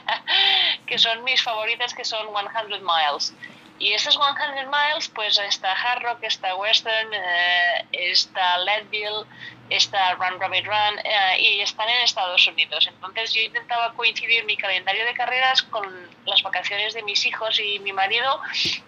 que 0.86 0.98
son 0.98 1.22
mis 1.24 1.42
favoritas, 1.42 1.94
que 1.94 2.04
son 2.04 2.26
100 2.26 2.82
miles. 2.82 3.34
Y 3.78 3.92
estas 3.92 4.14
100 4.14 4.70
miles, 4.70 5.08
pues 5.08 5.38
está 5.38 5.72
Hard 5.72 6.02
Rock, 6.02 6.18
está 6.22 6.54
Western, 6.54 7.12
eh, 7.12 7.86
está 7.92 8.58
Leadville, 8.58 9.26
está 9.70 10.14
Run 10.14 10.38
Rabbit 10.38 10.66
Run 10.66 10.98
eh, 11.02 11.40
y 11.40 11.60
están 11.60 11.88
en 11.88 12.02
Estados 12.02 12.46
Unidos. 12.46 12.86
Entonces 12.86 13.32
yo 13.32 13.40
intentaba 13.40 13.92
coincidir 13.94 14.44
mi 14.44 14.56
calendario 14.56 15.04
de 15.04 15.14
carreras 15.14 15.62
con 15.62 15.84
las 16.26 16.42
vacaciones 16.42 16.94
de 16.94 17.02
mis 17.02 17.24
hijos 17.26 17.58
y 17.58 17.78
mi 17.80 17.92
marido 17.92 18.40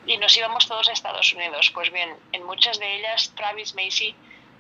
y 0.07 0.17
nos 0.19 0.37
íbamos 0.37 0.69
todos 0.69 0.88
a 0.88 0.93
Estados 0.93 1.33
Unidos. 1.33 1.71
Pues 1.75 1.91
bien, 1.91 2.17
en 2.33 2.45
muchas 2.45 2.79
de 2.79 2.97
ellas 2.97 3.33
Travis 3.35 3.75
Macy 3.75 4.14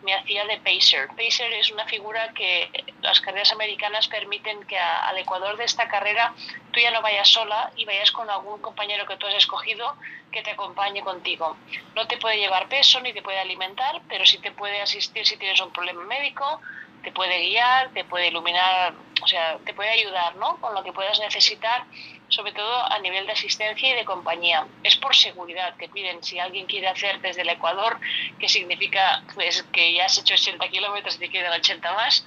me 0.04 0.14
hacía 0.14 0.44
de 0.44 0.58
pacer. 0.58 1.08
Pacer 1.16 1.52
es 1.54 1.70
una 1.70 1.84
figura 1.86 2.32
que 2.34 2.70
las 3.00 3.20
carreras 3.20 3.52
americanas 3.52 4.06
permiten 4.08 4.62
que 4.64 4.78
al 4.78 5.18
Ecuador 5.18 5.56
de 5.56 5.64
esta 5.64 5.88
carrera 5.88 6.34
tú 6.70 6.80
ya 6.80 6.90
no 6.90 7.02
vayas 7.02 7.28
sola 7.28 7.72
y 7.76 7.84
vayas 7.84 8.12
con 8.12 8.28
algún 8.30 8.60
compañero 8.60 9.06
que 9.06 9.16
tú 9.16 9.26
has 9.26 9.34
escogido 9.34 9.96
que 10.30 10.42
te 10.42 10.50
acompañe 10.50 11.00
contigo. 11.00 11.60
No 11.94 12.06
te 12.06 12.18
puede 12.18 12.38
llevar 12.38 12.68
peso 12.68 13.00
ni 13.00 13.12
te 13.12 13.22
puede 13.22 13.38
alimentar, 13.38 14.02
pero 14.08 14.26
sí 14.26 14.38
te 14.40 14.50
puede 14.52 14.80
asistir 14.80 15.24
si 15.26 15.36
tienes 15.36 15.60
un 15.60 15.72
problema 15.72 16.04
médico, 16.04 16.60
te 17.02 17.12
puede 17.12 17.38
guiar, 17.40 17.90
te 17.92 18.04
puede 18.04 18.28
iluminar, 18.28 18.94
o 19.22 19.26
sea, 19.26 19.58
te 19.64 19.74
puede 19.74 19.90
ayudar, 19.90 20.36
¿no? 20.36 20.60
Con 20.60 20.74
lo 20.74 20.82
que 20.82 20.92
puedas 20.92 21.18
necesitar, 21.18 21.84
sobre 22.28 22.52
todo 22.52 22.92
a 22.92 22.98
nivel 22.98 23.26
de 23.26 23.32
asistencia 23.32 23.90
y 23.90 23.94
de 23.94 24.04
compañía. 24.04 24.66
Es 24.82 24.96
por 24.96 25.14
seguridad 25.14 25.76
que 25.76 25.88
piden, 25.88 26.22
si 26.22 26.38
alguien 26.38 26.66
quiere 26.66 26.88
hacer 26.88 27.20
desde 27.20 27.42
el 27.42 27.48
Ecuador, 27.50 28.00
que 28.38 28.48
significa 28.48 29.22
pues 29.34 29.62
que 29.64 29.94
ya 29.94 30.06
has 30.06 30.18
hecho 30.18 30.34
80 30.34 30.68
kilómetros 30.68 31.16
y 31.16 31.18
te 31.18 31.30
quedan 31.30 31.52
80 31.52 31.92
más, 31.92 32.24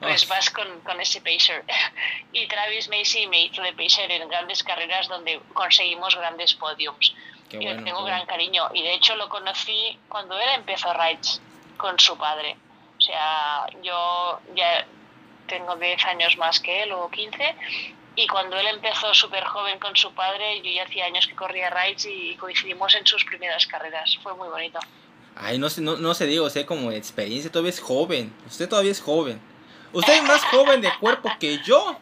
pues 0.00 0.26
vas 0.28 0.48
con, 0.50 0.80
con, 0.80 1.00
ese 1.00 1.20
pacer. 1.20 1.64
Y 2.32 2.46
Travis 2.46 2.88
Macy 2.88 3.26
me 3.26 3.42
hizo 3.42 3.62
de 3.62 3.72
pacer 3.74 4.10
en 4.10 4.28
grandes 4.28 4.62
carreras 4.62 5.08
donde 5.08 5.40
conseguimos 5.52 6.16
grandes 6.16 6.54
podiums. 6.54 7.14
y 7.50 7.58
le 7.58 7.82
tengo 7.82 8.04
gran 8.04 8.24
cariño. 8.26 8.70
Y 8.72 8.82
de 8.82 8.94
hecho 8.94 9.14
lo 9.16 9.28
conocí 9.28 9.98
cuando 10.08 10.38
él 10.38 10.48
empezó 10.54 10.92
rides 10.94 11.42
con 11.76 11.98
su 11.98 12.16
padre. 12.16 12.56
O 13.00 13.02
sea, 13.02 13.66
yo 13.82 14.40
ya 14.54 14.86
tengo 15.46 15.74
10 15.74 16.04
años 16.04 16.36
más 16.36 16.60
que 16.60 16.82
él 16.82 16.92
o 16.92 17.10
15 17.10 17.56
y 18.14 18.26
cuando 18.26 18.58
él 18.58 18.66
empezó 18.66 19.14
súper 19.14 19.44
joven 19.44 19.78
con 19.78 19.96
su 19.96 20.12
padre, 20.12 20.60
yo 20.62 20.70
ya 20.70 20.84
hacía 20.84 21.06
años 21.06 21.26
que 21.26 21.34
corría 21.34 21.70
rides 21.70 22.06
y 22.06 22.36
coincidimos 22.36 22.94
en 22.94 23.06
sus 23.06 23.24
primeras 23.24 23.66
carreras. 23.66 24.18
Fue 24.22 24.34
muy 24.34 24.48
bonito. 24.48 24.78
Ay, 25.34 25.58
no 25.58 25.70
sé, 25.70 25.80
no, 25.80 25.96
no 25.96 26.12
se 26.12 26.26
digo, 26.26 26.44
o 26.44 26.50
sea, 26.50 26.66
como 26.66 26.92
experiencia, 26.92 27.50
todavía 27.50 27.70
es 27.70 27.80
joven. 27.80 28.34
Usted 28.46 28.68
todavía 28.68 28.92
es 28.92 29.00
joven. 29.00 29.40
Usted 29.92 30.12
es 30.12 30.22
más 30.24 30.44
joven 30.44 30.82
de 30.82 30.92
cuerpo 30.98 31.30
que 31.40 31.58
yo. 31.64 31.96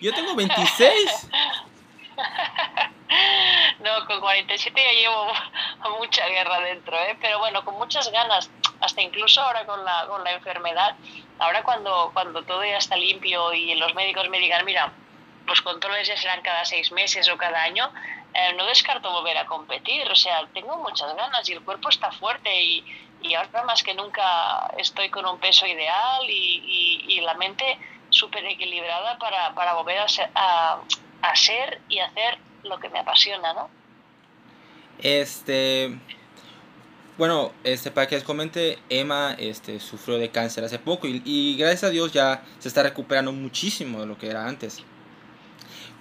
Yo 0.00 0.12
tengo 0.12 0.34
26. 0.34 1.28
No, 3.80 4.04
con 4.06 4.20
47 4.20 4.80
ya 4.80 4.92
llevo 4.92 5.32
mucha 5.98 6.26
guerra 6.26 6.60
dentro, 6.60 6.96
¿eh? 6.96 7.16
pero 7.20 7.38
bueno, 7.38 7.64
con 7.64 7.74
muchas 7.76 8.10
ganas, 8.10 8.50
hasta 8.80 9.02
incluso 9.02 9.40
ahora 9.40 9.64
con 9.66 9.84
la, 9.84 10.06
con 10.06 10.22
la 10.24 10.32
enfermedad, 10.32 10.96
ahora 11.38 11.62
cuando, 11.62 12.10
cuando 12.12 12.42
todo 12.42 12.64
ya 12.64 12.78
está 12.78 12.96
limpio 12.96 13.52
y 13.52 13.74
los 13.74 13.94
médicos 13.94 14.28
me 14.28 14.38
digan, 14.38 14.64
mira, 14.64 14.92
los 15.46 15.62
controles 15.62 16.08
ya 16.08 16.16
serán 16.16 16.42
cada 16.42 16.64
seis 16.64 16.90
meses 16.92 17.28
o 17.28 17.36
cada 17.36 17.62
año, 17.62 17.90
eh, 18.34 18.52
no 18.54 18.66
descarto 18.66 19.10
volver 19.10 19.38
a 19.38 19.46
competir, 19.46 20.10
o 20.10 20.16
sea, 20.16 20.46
tengo 20.52 20.76
muchas 20.78 21.14
ganas 21.14 21.48
y 21.48 21.52
el 21.52 21.62
cuerpo 21.62 21.88
está 21.88 22.10
fuerte 22.10 22.62
y, 22.62 22.84
y 23.22 23.34
ahora 23.34 23.62
más 23.64 23.82
que 23.82 23.94
nunca 23.94 24.70
estoy 24.76 25.08
con 25.08 25.24
un 25.26 25.38
peso 25.38 25.66
ideal 25.66 26.28
y, 26.28 27.04
y, 27.08 27.20
la 27.20 27.34
mente 27.34 27.78
súper 28.10 28.44
equilibrada 28.44 29.18
para, 29.18 29.54
para 29.54 29.74
volver 29.74 29.98
a 29.98 30.08
ser, 30.08 30.30
a, 30.34 30.78
a 31.22 31.36
ser 31.36 31.80
y 31.88 31.98
hacer 31.98 32.38
lo 32.62 32.78
que 32.78 32.88
me 32.88 33.00
apasiona, 33.00 33.52
¿no? 33.52 33.70
Este. 34.98 35.98
Bueno, 37.18 37.52
este, 37.64 37.90
para 37.90 38.06
que 38.06 38.16
les 38.16 38.24
comente, 38.24 38.78
Emma 38.90 39.34
este, 39.38 39.80
sufrió 39.80 40.18
de 40.18 40.30
cáncer 40.30 40.64
hace 40.64 40.78
poco 40.78 41.06
y, 41.06 41.22
y, 41.24 41.56
gracias 41.56 41.84
a 41.84 41.90
Dios 41.90 42.12
ya 42.12 42.42
se 42.58 42.68
está 42.68 42.82
recuperando 42.82 43.32
muchísimo 43.32 44.00
de 44.00 44.06
lo 44.06 44.18
que 44.18 44.28
era 44.28 44.46
antes. 44.46 44.82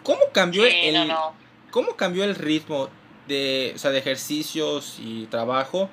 ¿Cómo 0.03 0.19
cambió 0.33 0.63
Sí, 0.63 0.71
el, 0.83 0.93
no, 0.93 1.05
no. 1.05 1.33
cómo 1.71 1.95
cambió 1.95 2.25
el 2.25 2.35
ritmo 2.35 2.89
de, 3.27 3.71
o 3.75 3.79
sea, 3.79 3.91
de 3.91 3.99
ejercicios 3.99 4.97
y 4.99 5.25
trabajo 5.27 5.89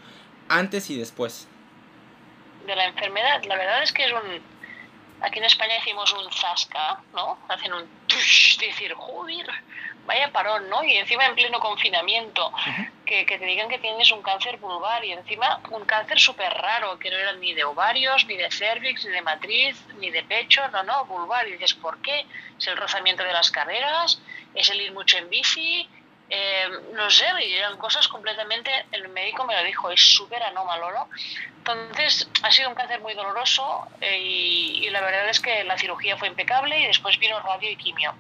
antes 0.48 0.90
y 0.90 0.98
después? 0.98 1.46
De 2.66 2.74
la 2.76 2.86
enfermedad, 2.86 3.42
la 3.44 3.56
verdad 3.56 3.82
es 3.82 3.92
que 3.92 4.04
es 4.04 4.12
un. 4.12 4.52
Aquí 5.20 5.38
en 5.38 5.44
España 5.44 5.74
decimos 5.74 6.12
un 6.12 6.30
zasca, 6.32 7.00
¿no? 7.14 7.38
Hacen 7.48 7.72
un 7.72 7.84
tush, 8.08 8.58
decir, 8.58 8.92
joder, 8.94 9.46
vaya 10.06 10.32
parón, 10.32 10.68
¿no? 10.68 10.82
Y 10.82 10.96
encima 10.96 11.26
en 11.26 11.34
pleno 11.34 11.60
confinamiento, 11.60 12.52
que, 13.06 13.24
que 13.24 13.38
te 13.38 13.44
digan 13.44 13.68
que 13.68 13.78
tienes 13.78 14.10
un 14.10 14.22
cáncer 14.22 14.56
vulvar 14.58 15.04
y 15.04 15.12
encima 15.12 15.60
un 15.70 15.84
cáncer 15.84 16.18
súper 16.18 16.52
raro, 16.52 16.98
que 16.98 17.10
no 17.10 17.16
era 17.16 17.32
ni 17.34 17.54
de 17.54 17.64
ovarios, 17.64 18.26
ni 18.26 18.36
de 18.36 18.50
cervix, 18.50 19.04
ni 19.04 19.12
de 19.12 19.22
matriz, 19.22 19.76
ni 19.98 20.10
de 20.10 20.22
pecho, 20.24 20.66
no, 20.68 20.82
no, 20.82 21.04
vulvar. 21.06 21.46
Y 21.46 21.52
dices, 21.52 21.74
¿por 21.74 22.00
qué? 22.02 22.26
¿Es 22.58 22.66
el 22.66 22.76
rozamiento 22.76 23.22
de 23.22 23.32
las 23.32 23.50
carreras? 23.50 24.20
¿Es 24.54 24.70
el 24.70 24.80
ir 24.80 24.92
mucho 24.92 25.18
en 25.18 25.30
bici? 25.30 25.88
Eh, 26.34 26.68
no 26.94 27.10
sé, 27.10 27.26
eran 27.58 27.76
cosas 27.76 28.08
completamente, 28.08 28.70
el 28.90 29.08
médico 29.10 29.44
me 29.44 29.54
lo 29.54 29.62
dijo, 29.64 29.90
es 29.90 30.00
súper 30.00 30.42
anómalo, 30.42 30.90
¿no? 30.90 31.08
Entonces, 31.58 32.26
ha 32.42 32.50
sido 32.50 32.70
un 32.70 32.74
cáncer 32.74 33.00
muy 33.00 33.12
doloroso 33.12 33.86
eh, 34.00 34.18
y, 34.18 34.86
y 34.86 34.90
la 34.90 35.02
verdad 35.02 35.28
es 35.28 35.40
que 35.40 35.62
la 35.64 35.76
cirugía 35.76 36.16
fue 36.16 36.28
impecable 36.28 36.80
y 36.80 36.86
después 36.86 37.18
vino 37.18 37.38
radio 37.40 37.70
y 37.70 37.76
quimio 37.76 38.14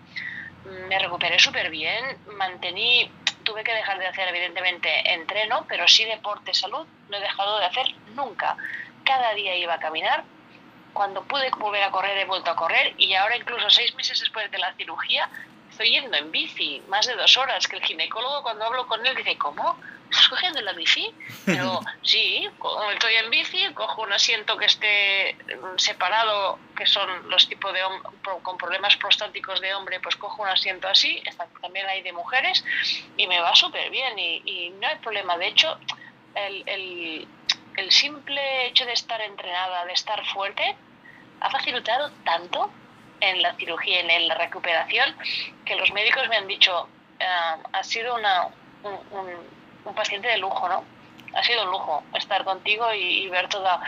me 0.64 0.98
recuperé 0.98 1.38
súper 1.38 1.70
bien, 1.70 2.18
mantení, 2.38 3.10
tuve 3.44 3.64
que 3.64 3.74
dejar 3.74 3.98
de 3.98 4.06
hacer 4.06 4.28
evidentemente 4.28 5.12
entreno, 5.12 5.66
pero 5.68 5.86
sí 5.88 6.04
deporte, 6.04 6.54
salud, 6.54 6.86
no 7.08 7.16
he 7.16 7.20
dejado 7.20 7.58
de 7.58 7.66
hacer 7.66 7.86
nunca. 8.06 8.56
Cada 9.04 9.34
día 9.34 9.56
iba 9.56 9.74
a 9.74 9.80
caminar, 9.80 10.24
cuando 10.92 11.24
pude 11.24 11.50
volver 11.58 11.82
a 11.82 11.90
correr 11.90 12.18
he 12.18 12.24
vuelto 12.24 12.50
a 12.50 12.56
correr 12.56 12.94
y 12.98 13.14
ahora 13.14 13.36
incluso 13.36 13.68
seis 13.70 13.94
meses 13.94 14.20
después 14.20 14.50
de 14.50 14.58
la 14.58 14.74
cirugía 14.74 15.28
estoy 15.70 15.90
yendo 15.90 16.16
en 16.16 16.30
bici, 16.30 16.82
más 16.88 17.06
de 17.06 17.14
dos 17.14 17.36
horas, 17.38 17.66
que 17.66 17.76
el 17.76 17.82
ginecólogo 17.82 18.42
cuando 18.42 18.66
hablo 18.66 18.86
con 18.86 19.04
él 19.06 19.16
dice, 19.16 19.38
¿cómo? 19.38 19.80
¿Estás 20.12 20.28
cogiendo 20.28 20.60
la 20.60 20.74
bici? 20.74 21.10
Pero 21.46 21.80
sí, 22.02 22.46
estoy 22.92 23.14
en 23.14 23.30
bici, 23.30 23.72
cojo 23.72 24.02
un 24.02 24.12
asiento 24.12 24.58
que 24.58 24.66
esté 24.66 25.36
separado, 25.76 26.58
que 26.76 26.86
son 26.86 27.30
los 27.30 27.48
tipos 27.48 27.72
de 27.72 27.80
con 28.42 28.58
problemas 28.58 28.94
prostáticos 28.98 29.62
de 29.62 29.74
hombre, 29.74 30.00
pues 30.00 30.16
cojo 30.16 30.42
un 30.42 30.48
asiento 30.48 30.86
así, 30.86 31.22
también 31.62 31.86
hay 31.86 32.02
de 32.02 32.12
mujeres, 32.12 32.62
y 33.16 33.26
me 33.26 33.40
va 33.40 33.54
súper 33.54 33.90
bien 33.90 34.18
y, 34.18 34.42
y, 34.44 34.70
no 34.70 34.86
hay 34.86 34.96
problema. 34.96 35.38
De 35.38 35.48
hecho, 35.48 35.78
el, 36.34 36.62
el, 36.66 37.28
el 37.78 37.90
simple 37.90 38.66
hecho 38.66 38.84
de 38.84 38.92
estar 38.92 39.20
entrenada, 39.22 39.86
de 39.86 39.94
estar 39.94 40.22
fuerte, 40.26 40.76
ha 41.40 41.50
facilitado 41.50 42.10
tanto 42.24 42.70
en 43.20 43.40
la 43.40 43.54
cirugía, 43.54 44.00
en 44.00 44.28
la 44.28 44.34
recuperación, 44.34 45.16
que 45.64 45.74
los 45.76 45.90
médicos 45.92 46.28
me 46.28 46.36
han 46.36 46.46
dicho, 46.46 46.82
uh, 46.82 47.68
ha 47.72 47.82
sido 47.82 48.14
una, 48.14 48.48
un, 48.82 49.18
un, 49.18 49.61
un, 49.84 49.94
paciente 49.94 50.28
de 50.28 50.38
lujo, 50.38 50.68
¿no? 50.68 50.84
Ha 51.34 51.42
sido 51.42 51.64
un 51.64 51.70
lujo 51.70 52.02
estar 52.14 52.44
contigo 52.44 52.92
y, 52.94 53.24
y 53.24 53.28
ver 53.28 53.48
toda... 53.48 53.80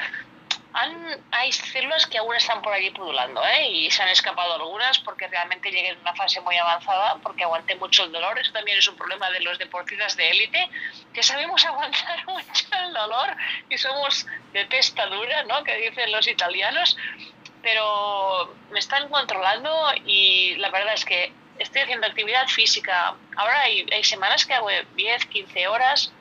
Han, 0.77 1.23
hay 1.31 1.53
células 1.53 2.05
que 2.07 2.19
aún 2.19 2.35
están 2.35 2.61
por 2.61 2.73
allí 2.73 2.91
pudulando 2.91 3.41
¿eh? 3.47 3.69
y 3.69 3.91
se 3.93 4.03
han 4.03 4.09
escapado 4.09 4.55
algunas 4.55 4.99
porque 4.99 5.29
realmente 5.29 5.71
llegué 5.71 5.91
en 5.91 6.01
una 6.01 6.15
fase 6.17 6.41
muy 6.41 6.57
avanzada 6.57 7.17
porque 7.23 7.45
aguanté 7.45 7.77
mucho 7.77 8.03
el 8.03 8.11
dolor. 8.11 8.37
Eso 8.41 8.51
también 8.53 8.79
es 8.79 8.89
un 8.89 8.97
problema 8.97 9.31
de 9.31 9.41
los 9.41 9.57
deportistas 9.59 10.17
de 10.17 10.31
élite, 10.31 10.69
que 11.13 11.23
sabemos 11.23 11.65
aguantar 11.67 12.27
mucho 12.27 12.67
el 12.87 12.93
dolor 12.93 13.37
y 13.69 13.79
somos 13.79 14.27
de 14.53 14.65
testa 14.65 15.07
dura, 15.07 15.45
¿no? 15.45 15.63
que 15.63 15.77
dicen 15.77 16.11
los 16.11 16.27
italianos, 16.27 16.97
pero 17.63 18.53
me 18.71 18.81
están 18.81 19.09
controlando 19.09 19.93
y 20.05 20.57
la 20.57 20.71
verdad 20.71 20.95
es 20.95 21.05
que 21.05 21.33
estoy 21.75 21.83
haciendo 21.83 22.07
actividad 22.07 22.47
física. 22.47 23.17
Ahora 23.35 23.63
hay, 23.63 24.05
semanas 24.05 24.47
que 24.47 24.55
hago 24.55 24.69
10, 24.95 25.27
15 25.27 25.67
horas 25.67 26.13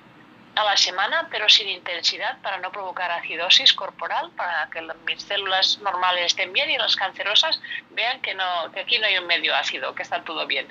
a 0.55 0.63
la 0.63 0.75
semana, 0.75 1.27
pero 1.29 1.47
sin 1.47 1.69
intensidad 1.69 2.41
para 2.41 2.57
no 2.57 2.71
provocar 2.71 3.11
acidosis 3.11 3.71
corporal, 3.73 4.31
para 4.31 4.67
que 4.71 4.81
mis 5.05 5.21
células 5.21 5.77
normales 5.77 6.25
estén 6.25 6.53
bien 6.53 6.71
y 6.71 6.77
las 6.79 6.95
cancerosas 6.95 7.61
vean 7.91 8.19
que, 8.21 8.33
no, 8.33 8.71
que 8.73 8.79
aquí 8.79 8.97
no 8.97 9.05
hay 9.05 9.19
un 9.19 9.27
medio 9.27 9.55
ácido, 9.55 9.93
que 9.93 10.01
está 10.01 10.23
todo 10.23 10.47
bien. 10.47 10.67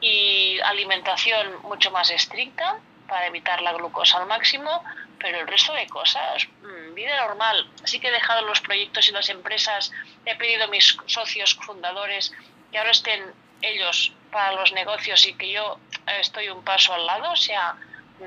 Y 0.00 0.58
alimentación 0.64 1.62
mucho 1.62 1.92
más 1.92 2.10
estricta 2.10 2.80
para 3.06 3.28
evitar 3.28 3.62
la 3.62 3.74
glucosa 3.74 4.18
al 4.18 4.26
máximo, 4.26 4.82
pero 5.20 5.38
el 5.38 5.46
resto 5.46 5.72
de 5.72 5.86
cosas, 5.86 6.48
vida 6.94 7.16
normal. 7.28 7.64
Sí 7.84 8.00
que 8.00 8.08
he 8.08 8.12
dejado 8.12 8.44
los 8.44 8.60
proyectos 8.60 9.08
y 9.08 9.12
las 9.12 9.28
empresas, 9.28 9.92
he 10.24 10.34
pedido 10.34 10.64
a 10.64 10.66
mis 10.66 10.96
socios 11.06 11.54
fundadores 11.54 12.32
que 12.72 12.78
ahora 12.78 12.90
estén 12.90 13.22
ellos 13.62 14.12
para 14.30 14.52
los 14.52 14.72
negocios 14.72 15.26
y 15.26 15.34
que 15.34 15.50
yo 15.50 15.78
estoy 16.20 16.48
un 16.48 16.64
paso 16.64 16.94
al 16.94 17.06
lado, 17.06 17.32
o 17.32 17.36
sea, 17.36 17.76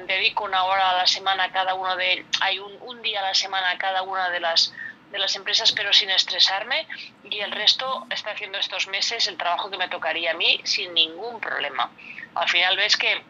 dedico 0.08 0.44
una 0.44 0.64
hora 0.64 0.92
a 0.92 0.98
la 0.98 1.08
semana 1.08 1.46
a 1.46 1.52
cada 1.52 1.76
uno 1.76 1.96
de 1.96 2.26
hay 2.42 2.60
un, 2.60 2.76
un 2.82 3.02
día 3.02 3.20
a 3.20 3.24
la 3.24 3.34
semana 3.34 3.72
a 3.72 3.78
cada 3.78 4.02
una 4.02 4.30
de 4.30 4.40
las 4.40 4.74
de 5.12 5.20
las 5.20 5.36
empresas 5.36 5.72
pero 5.72 5.94
sin 5.94 6.10
estresarme 6.10 6.88
y 7.24 7.40
el 7.40 7.52
resto 7.52 8.08
está 8.10 8.32
haciendo 8.32 8.58
estos 8.58 8.88
meses 8.88 9.28
el 9.28 9.38
trabajo 9.38 9.70
que 9.70 9.78
me 9.78 9.88
tocaría 9.88 10.32
a 10.32 10.34
mí 10.34 10.60
sin 10.64 10.94
ningún 10.94 11.40
problema. 11.40 11.92
Al 12.34 12.50
final 12.50 12.76
ves 12.76 12.98
que 12.98 13.24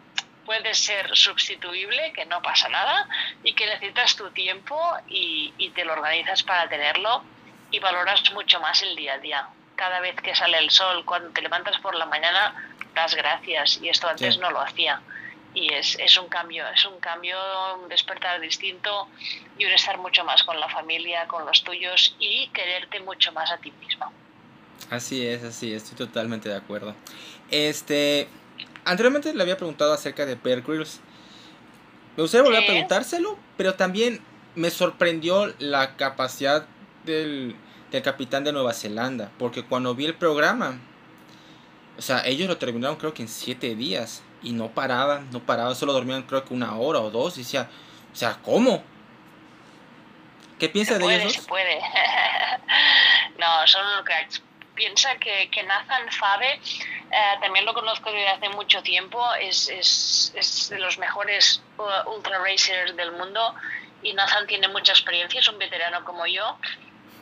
puede 0.45 0.73
ser 0.73 1.15
sustituible, 1.15 2.13
que 2.13 2.25
no 2.25 2.41
pasa 2.41 2.69
nada 2.69 3.07
y 3.43 3.53
que 3.53 3.65
necesitas 3.65 4.15
tu 4.15 4.31
tiempo 4.31 4.79
y, 5.07 5.53
y 5.57 5.69
te 5.71 5.83
lo 5.83 5.93
organizas 5.93 6.43
para 6.43 6.69
tenerlo 6.69 7.23
y 7.71 7.79
valoras 7.79 8.31
mucho 8.31 8.61
más 8.61 8.81
el 8.81 8.95
día 8.95 9.13
a 9.13 9.17
día. 9.17 9.47
Cada 9.75 9.99
vez 9.99 10.15
que 10.21 10.35
sale 10.35 10.57
el 10.59 10.69
sol, 10.69 11.03
cuando 11.05 11.29
te 11.31 11.41
levantas 11.41 11.77
por 11.79 11.95
la 11.95 12.05
mañana, 12.05 12.53
das 12.93 13.15
gracias 13.15 13.79
y 13.81 13.89
esto 13.89 14.07
antes 14.07 14.37
no 14.37 14.51
lo 14.51 14.61
hacía 14.61 15.01
y 15.53 15.71
es, 15.73 15.97
es, 15.99 16.17
un 16.17 16.27
cambio, 16.27 16.65
es 16.73 16.85
un 16.85 16.99
cambio, 16.99 17.37
un 17.81 17.89
despertar 17.89 18.39
distinto 18.41 19.07
y 19.57 19.65
un 19.65 19.71
estar 19.71 19.97
mucho 19.97 20.23
más 20.23 20.43
con 20.43 20.59
la 20.59 20.67
familia, 20.69 21.27
con 21.27 21.45
los 21.45 21.63
tuyos 21.63 22.15
y 22.19 22.49
quererte 22.49 22.99
mucho 23.01 23.31
más 23.33 23.51
a 23.51 23.57
ti 23.57 23.71
mismo. 23.79 24.11
Así 24.89 25.25
es, 25.25 25.43
así 25.43 25.73
estoy 25.73 25.95
totalmente 25.95 26.49
de 26.49 26.55
acuerdo. 26.55 26.95
Este, 27.51 28.27
anteriormente 28.85 29.33
le 29.33 29.41
había 29.41 29.57
preguntado 29.57 29.93
acerca 29.93 30.25
de 30.25 30.35
Bear 30.35 30.61
Grylls. 30.61 31.01
Me 32.15 32.23
gustaría 32.23 32.43
volver 32.43 32.63
a 32.63 32.65
preguntárselo, 32.65 33.37
pero 33.57 33.75
también 33.75 34.21
me 34.55 34.69
sorprendió 34.69 35.53
la 35.59 35.95
capacidad 35.95 36.65
del, 37.05 37.55
del 37.93 38.01
capitán 38.03 38.43
de 38.43 38.51
Nueva 38.51 38.73
Zelanda, 38.73 39.31
porque 39.37 39.63
cuando 39.63 39.93
vi 39.93 40.05
el 40.05 40.15
programa, 40.15 40.79
o 41.95 42.01
sea, 42.01 42.25
ellos 42.25 42.47
lo 42.47 42.57
terminaron 42.57 42.97
creo 42.97 43.13
que 43.13 43.21
en 43.21 43.27
siete 43.27 43.75
días 43.75 44.23
y 44.41 44.51
no 44.51 44.69
paraban, 44.69 45.29
no 45.31 45.39
paraban, 45.45 45.75
solo 45.75 45.93
dormían 45.93 46.23
creo 46.23 46.43
que 46.43 46.55
una 46.55 46.75
hora 46.75 46.99
o 46.99 47.11
dos. 47.11 47.37
Y 47.37 47.41
decía, 47.43 47.69
o 48.11 48.15
sea, 48.15 48.39
¿cómo? 48.43 48.83
¿Qué 50.57 50.69
piensa 50.69 50.97
de 50.97 51.15
ellos? 51.15 51.33
Se 51.33 51.43
puede. 51.43 51.79
no, 53.37 53.67
son 53.67 54.03
cracks. 54.03 54.41
Piensa 54.73 55.15
que, 55.17 55.51
que 55.51 55.61
Nathan 55.61 56.11
Fabe, 56.11 56.53
eh, 56.53 57.37
también 57.41 57.63
lo 57.63 57.75
conozco 57.75 58.11
desde 58.11 58.29
hace 58.29 58.49
mucho 58.49 58.81
tiempo, 58.81 59.23
es, 59.35 59.69
es, 59.69 60.33
es 60.35 60.69
de 60.69 60.79
los 60.79 60.97
mejores 60.97 61.61
uh, 61.77 62.09
ultra 62.09 62.39
racers 62.39 62.95
del 62.95 63.11
mundo 63.11 63.53
y 64.01 64.13
Nathan 64.13 64.47
tiene 64.47 64.67
mucha 64.67 64.93
experiencia, 64.93 65.39
es 65.39 65.47
un 65.47 65.59
veterano 65.59 66.03
como 66.03 66.25
yo 66.25 66.57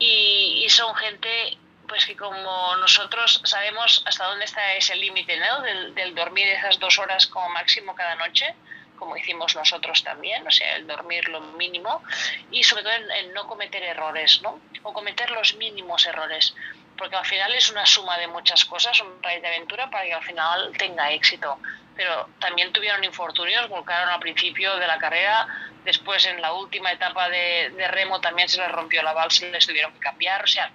y, 0.02 0.64
y 0.66 0.70
son 0.70 0.96
gente 0.96 1.58
pues 1.88 2.06
que 2.06 2.16
como 2.16 2.76
nosotros 2.78 3.42
sabemos 3.44 4.02
hasta 4.06 4.26
dónde 4.26 4.46
está 4.46 4.74
ese 4.76 4.96
límite 4.96 5.38
¿no? 5.38 5.62
del, 5.62 6.16
dormir 6.16 6.48
esas 6.48 6.80
dos 6.80 6.98
horas 6.98 7.28
como 7.28 7.50
máximo 7.50 7.94
cada 7.94 8.16
noche, 8.16 8.56
como 8.98 9.18
hicimos 9.18 9.56
nosotros 9.56 10.02
también, 10.02 10.48
o 10.48 10.52
sea, 10.52 10.78
el 10.78 10.88
dormir 10.88 11.28
lo 11.28 11.42
mínimo 11.42 12.02
y 12.50 12.64
sobre 12.64 12.84
todo 12.84 12.94
en, 12.94 13.34
no 13.34 13.46
cometer 13.46 13.84
errores, 13.84 14.42
¿no? 14.42 14.62
O 14.84 14.94
cometer 14.94 15.32
los 15.32 15.56
mínimos 15.56 16.06
errores, 16.06 16.56
porque 16.98 17.18
al 17.18 17.26
final 17.26 17.54
es 17.54 17.70
una 17.70 17.86
suma 17.86 18.18
de 18.18 18.28
muchas 18.28 18.64
cosas, 18.64 18.98
un 19.02 19.22
raid 19.22 19.42
de 19.42 19.50
aventura 19.50 19.90
para 19.90 20.06
que 20.06 20.14
al 20.14 20.24
final 20.24 20.72
tenga 20.78 21.12
éxito. 21.12 21.60
Pero 21.96 22.30
también 22.40 22.72
tuvieron 22.72 23.04
infortunios, 23.04 23.68
volcaron 23.70 24.10
al 24.10 24.20
principio 24.20 24.76
de 24.78 24.88
la 24.88 24.98
carrera, 24.98 25.48
después 25.84 26.26
en 26.26 26.42
la 26.42 26.54
última 26.54 26.92
etapa 26.92 27.30
de, 27.30 27.72
de 27.76 27.88
remo 27.88 28.22
también 28.22 28.48
se 28.48 28.60
les 28.60 28.72
rompió 28.72 29.04
la 29.04 29.28
y 29.30 29.46
les 29.52 29.68
tuvieron 29.68 29.94
que 29.94 30.00
cambiar, 30.00 30.44
o 30.44 30.48
sea, 30.48 30.72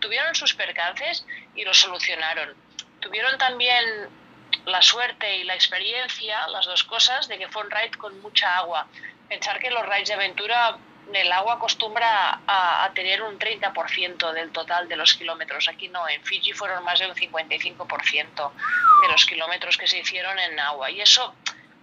tuvieron 0.00 0.34
sus 0.34 0.54
percances 0.54 1.26
y 1.54 1.64
los 1.64 1.78
solucionaron. 1.78 2.54
Tuvieron 3.00 3.36
también 3.38 4.08
la 4.66 4.82
suerte 4.82 5.36
y 5.38 5.44
la 5.44 5.54
experiencia, 5.54 6.46
las 6.48 6.66
dos 6.66 6.84
cosas, 6.84 7.28
de 7.28 7.38
que 7.38 7.48
fue 7.48 7.62
un 7.62 7.70
ride 7.70 7.96
con 7.98 8.20
mucha 8.20 8.56
agua. 8.58 8.86
Pensar 9.28 9.58
que 9.58 9.70
los 9.70 9.84
rides 9.86 10.08
de 10.08 10.14
aventura, 10.14 10.76
el 11.12 11.32
agua 11.32 11.54
acostumbra 11.54 12.40
a, 12.46 12.84
a 12.84 12.92
tener 12.92 13.22
un 13.22 13.38
30% 13.38 14.32
del 14.32 14.50
total 14.50 14.88
de 14.88 14.96
los 14.96 15.14
kilómetros. 15.14 15.68
Aquí 15.68 15.88
no, 15.88 16.08
en 16.08 16.22
Fiji 16.22 16.52
fueron 16.52 16.84
más 16.84 16.98
de 16.98 17.06
un 17.06 17.14
55% 17.14 18.52
de 19.02 19.08
los 19.08 19.26
kilómetros 19.26 19.76
que 19.76 19.86
se 19.86 19.98
hicieron 19.98 20.38
en 20.38 20.58
agua. 20.60 20.90
Y 20.90 21.00
eso 21.00 21.34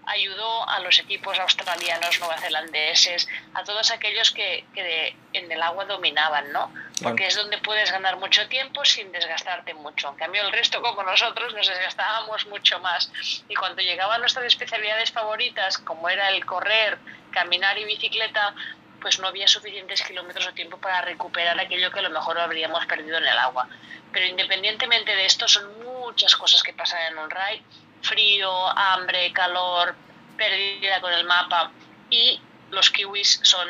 ayudó 0.09 0.67
a 0.67 0.79
los 0.79 0.97
equipos 0.99 1.39
australianos, 1.39 2.19
neozelandeses, 2.19 3.27
a 3.53 3.63
todos 3.63 3.91
aquellos 3.91 4.31
que, 4.31 4.65
que 4.73 5.15
en 5.33 5.51
el 5.51 5.61
agua 5.61 5.85
dominaban, 5.85 6.51
¿no? 6.51 6.73
Porque 7.03 7.27
es 7.27 7.35
donde 7.35 7.59
puedes 7.59 7.91
ganar 7.91 8.17
mucho 8.17 8.47
tiempo 8.47 8.83
sin 8.83 9.11
desgastarte 9.11 9.73
mucho. 9.75 10.09
En 10.09 10.15
cambio, 10.15 10.41
el 10.41 10.51
resto, 10.51 10.81
como 10.81 11.03
nosotros, 11.03 11.53
nos 11.53 11.67
desgastábamos 11.67 12.47
mucho 12.47 12.79
más. 12.79 13.11
Y 13.47 13.53
cuando 13.55 13.81
llegaban 13.81 14.19
nuestras 14.19 14.45
especialidades 14.45 15.11
favoritas, 15.11 15.77
como 15.77 16.09
era 16.09 16.29
el 16.29 16.45
correr, 16.45 16.97
caminar 17.31 17.77
y 17.77 17.85
bicicleta, 17.85 18.53
pues 18.99 19.19
no 19.19 19.27
había 19.27 19.47
suficientes 19.47 20.01
kilómetros 20.01 20.47
o 20.47 20.53
tiempo 20.53 20.77
para 20.77 21.01
recuperar 21.01 21.59
aquello 21.59 21.91
que 21.91 21.99
a 21.99 22.03
lo 22.03 22.09
mejor 22.09 22.39
habríamos 22.39 22.85
perdido 22.85 23.17
en 23.17 23.25
el 23.25 23.37
agua. 23.37 23.67
Pero 24.11 24.25
independientemente 24.25 25.15
de 25.15 25.25
esto, 25.25 25.47
son 25.47 25.83
muchas 25.83 26.35
cosas 26.35 26.63
que 26.63 26.73
pasan 26.73 26.99
en 27.11 27.17
un 27.17 27.29
ride 27.29 27.63
frío, 28.01 28.67
hambre, 28.77 29.31
calor, 29.33 29.95
pérdida 30.37 31.01
con 31.01 31.13
el 31.13 31.25
mapa. 31.25 31.71
Y 32.09 32.41
los 32.71 32.89
kiwis 32.89 33.39
son 33.43 33.67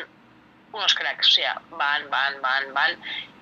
unos 0.72 0.94
cracks, 0.94 1.28
o 1.28 1.32
sea, 1.32 1.60
van, 1.70 2.08
van, 2.10 2.40
van, 2.40 2.74
van. 2.74 2.96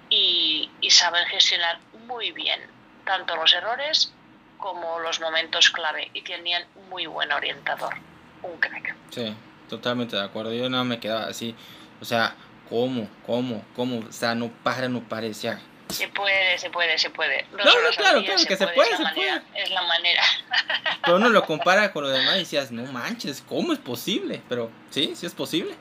Y, 0.09 0.71
y 0.81 0.91
saben 0.91 1.27
gestionar 1.27 1.79
muy 2.07 2.33
bien 2.33 2.61
tanto 3.05 3.37
los 3.37 3.53
errores 3.53 4.13
como 4.57 4.99
los 5.01 5.21
momentos 5.21 5.71
clave. 5.71 6.11
Y 6.15 6.23
tenían 6.23 6.65
muy 6.89 7.07
buen 7.07 7.31
orientador, 7.33 7.95
un 8.43 8.59
crack. 8.59 8.95
Sí, 9.11 9.35
totalmente 9.69 10.17
de 10.17 10.25
acuerdo, 10.25 10.53
yo 10.53 10.69
no 10.69 10.85
me 10.85 10.99
quedaba 10.99 11.27
así, 11.27 11.55
o 12.01 12.05
sea, 12.05 12.35
¿cómo? 12.69 13.09
¿Cómo? 13.27 13.65
¿Cómo? 13.75 13.99
O 14.09 14.13
sea, 14.13 14.35
no 14.35 14.49
para, 14.63 14.89
no 14.89 15.01
parecía 15.09 15.61
se 15.91 16.09
puede, 16.09 16.59
se 16.59 16.71
puede, 16.71 16.99
se 16.99 17.11
puede. 17.11 17.47
No, 17.53 17.65
no, 17.65 17.65
claro, 17.97 18.23
claro, 18.23 18.45
que 18.47 18.57
se 18.57 18.67
puede, 18.69 18.97
se 18.97 19.07
puede. 19.15 19.43
Es 19.55 19.71
la 19.71 19.83
manera. 19.83 20.23
Pero 21.03 21.17
uno 21.17 21.29
lo 21.31 21.45
compara 21.45 21.93
con 21.93 22.05
lo 22.05 22.11
demás 22.11 22.37
y 22.37 22.41
decías, 22.41 22.71
no 22.71 22.85
manches, 22.93 23.43
¿cómo 23.49 23.73
es 23.73 23.79
posible? 23.79 24.43
Pero 24.49 24.71
sí, 24.91 25.15
sí 25.17 25.27
es 25.27 25.35
posible. 25.35 25.75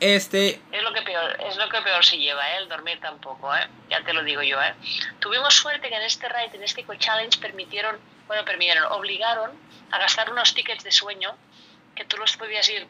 Este... 0.00 0.60
Es 0.70 0.82
lo 0.82 0.92
que 0.92 1.00
peor, 1.00 1.36
es 1.40 1.56
lo 1.56 1.68
que 1.70 1.80
peor 1.80 2.04
se 2.04 2.18
lleva, 2.18 2.46
¿eh? 2.52 2.58
el 2.58 2.68
dormir 2.68 3.00
tampoco, 3.00 3.54
¿eh? 3.56 3.66
ya 3.88 4.02
te 4.04 4.12
lo 4.12 4.22
digo 4.22 4.42
yo. 4.42 4.60
¿eh? 4.60 4.74
Tuvimos 5.20 5.54
suerte 5.54 5.88
que 5.88 5.96
en 5.96 6.02
este 6.02 6.28
ride, 6.28 6.54
en 6.54 6.62
este 6.62 6.84
challenge 6.98 7.38
permitieron, 7.40 7.98
bueno, 8.26 8.44
permitieron, 8.44 8.92
obligaron 8.92 9.52
a 9.90 9.98
gastar 9.98 10.30
unos 10.30 10.52
tickets 10.52 10.84
de 10.84 10.92
sueño 10.92 11.34
que 11.94 12.04
tú 12.04 12.18
los 12.18 12.36
podías 12.36 12.68
ir 12.68 12.86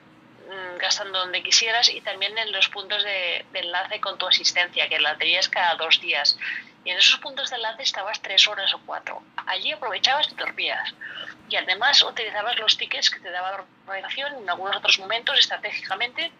gastando 0.78 1.18
donde 1.18 1.42
quisieras 1.42 1.88
y 1.88 2.00
también 2.00 2.36
en 2.38 2.52
los 2.52 2.68
puntos 2.68 3.02
de, 3.02 3.44
enlace 3.52 4.00
con 4.00 4.18
tu 4.18 4.26
asistencia, 4.26 4.88
que 4.88 4.98
la 4.98 5.16
tenías 5.16 5.48
cada 5.48 5.74
dos 5.76 6.00
días. 6.00 6.38
Y 6.84 6.90
en 6.90 6.98
esos 6.98 7.18
puntos 7.18 7.50
de 7.50 7.56
enlace 7.56 7.82
estabas 7.82 8.22
tres 8.22 8.46
horas 8.46 8.72
o 8.74 8.80
cuatro. 8.86 9.22
Allí 9.46 9.72
aprovechabas 9.72 10.28
y 10.30 10.34
dormías. 10.34 10.94
Y 11.48 11.56
además 11.56 12.02
utilizabas 12.02 12.58
los 12.58 12.76
tickets 12.76 13.10
que 13.10 13.20
te 13.20 13.30
daba 13.30 13.50
la 13.50 13.64
organización 13.86 14.34
en 14.34 14.48
algunos 14.48 14.76
otros 14.76 14.98
momentos 14.98 15.38
estratégicamente. 15.38 16.32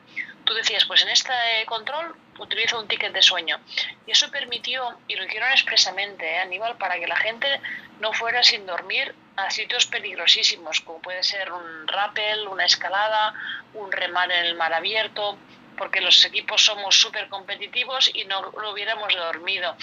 Tú 0.44 0.54
decías, 0.54 0.84
pues 0.84 1.02
en 1.02 1.08
este 1.08 1.32
control 1.66 2.14
utilizo 2.38 2.78
un 2.78 2.86
ticket 2.86 3.12
de 3.12 3.22
sueño. 3.22 3.58
Y 4.06 4.12
eso 4.12 4.30
permitió, 4.30 4.98
y 5.08 5.16
lo 5.16 5.24
hicieron 5.24 5.50
expresamente, 5.50 6.36
¿eh, 6.36 6.38
Aníbal, 6.38 6.76
para 6.76 6.98
que 6.98 7.06
la 7.06 7.16
gente 7.16 7.60
no 8.00 8.12
fuera 8.12 8.42
sin 8.42 8.66
dormir 8.66 9.14
a 9.36 9.50
sitios 9.50 9.86
peligrosísimos, 9.86 10.80
como 10.80 11.00
puede 11.00 11.22
ser 11.22 11.52
un 11.52 11.86
rappel, 11.86 12.48
una 12.48 12.64
escalada, 12.64 13.34
un 13.74 13.92
remar 13.92 14.30
en 14.32 14.46
el 14.46 14.54
mar 14.54 14.72
abierto, 14.72 15.38
porque 15.76 16.00
los 16.00 16.24
equipos 16.24 16.64
somos 16.64 16.98
súper 16.98 17.28
competitivos 17.28 18.10
y 18.14 18.24
no, 18.24 18.50
no 18.50 18.70
hubiéramos 18.70 19.14
dormido. 19.14 19.76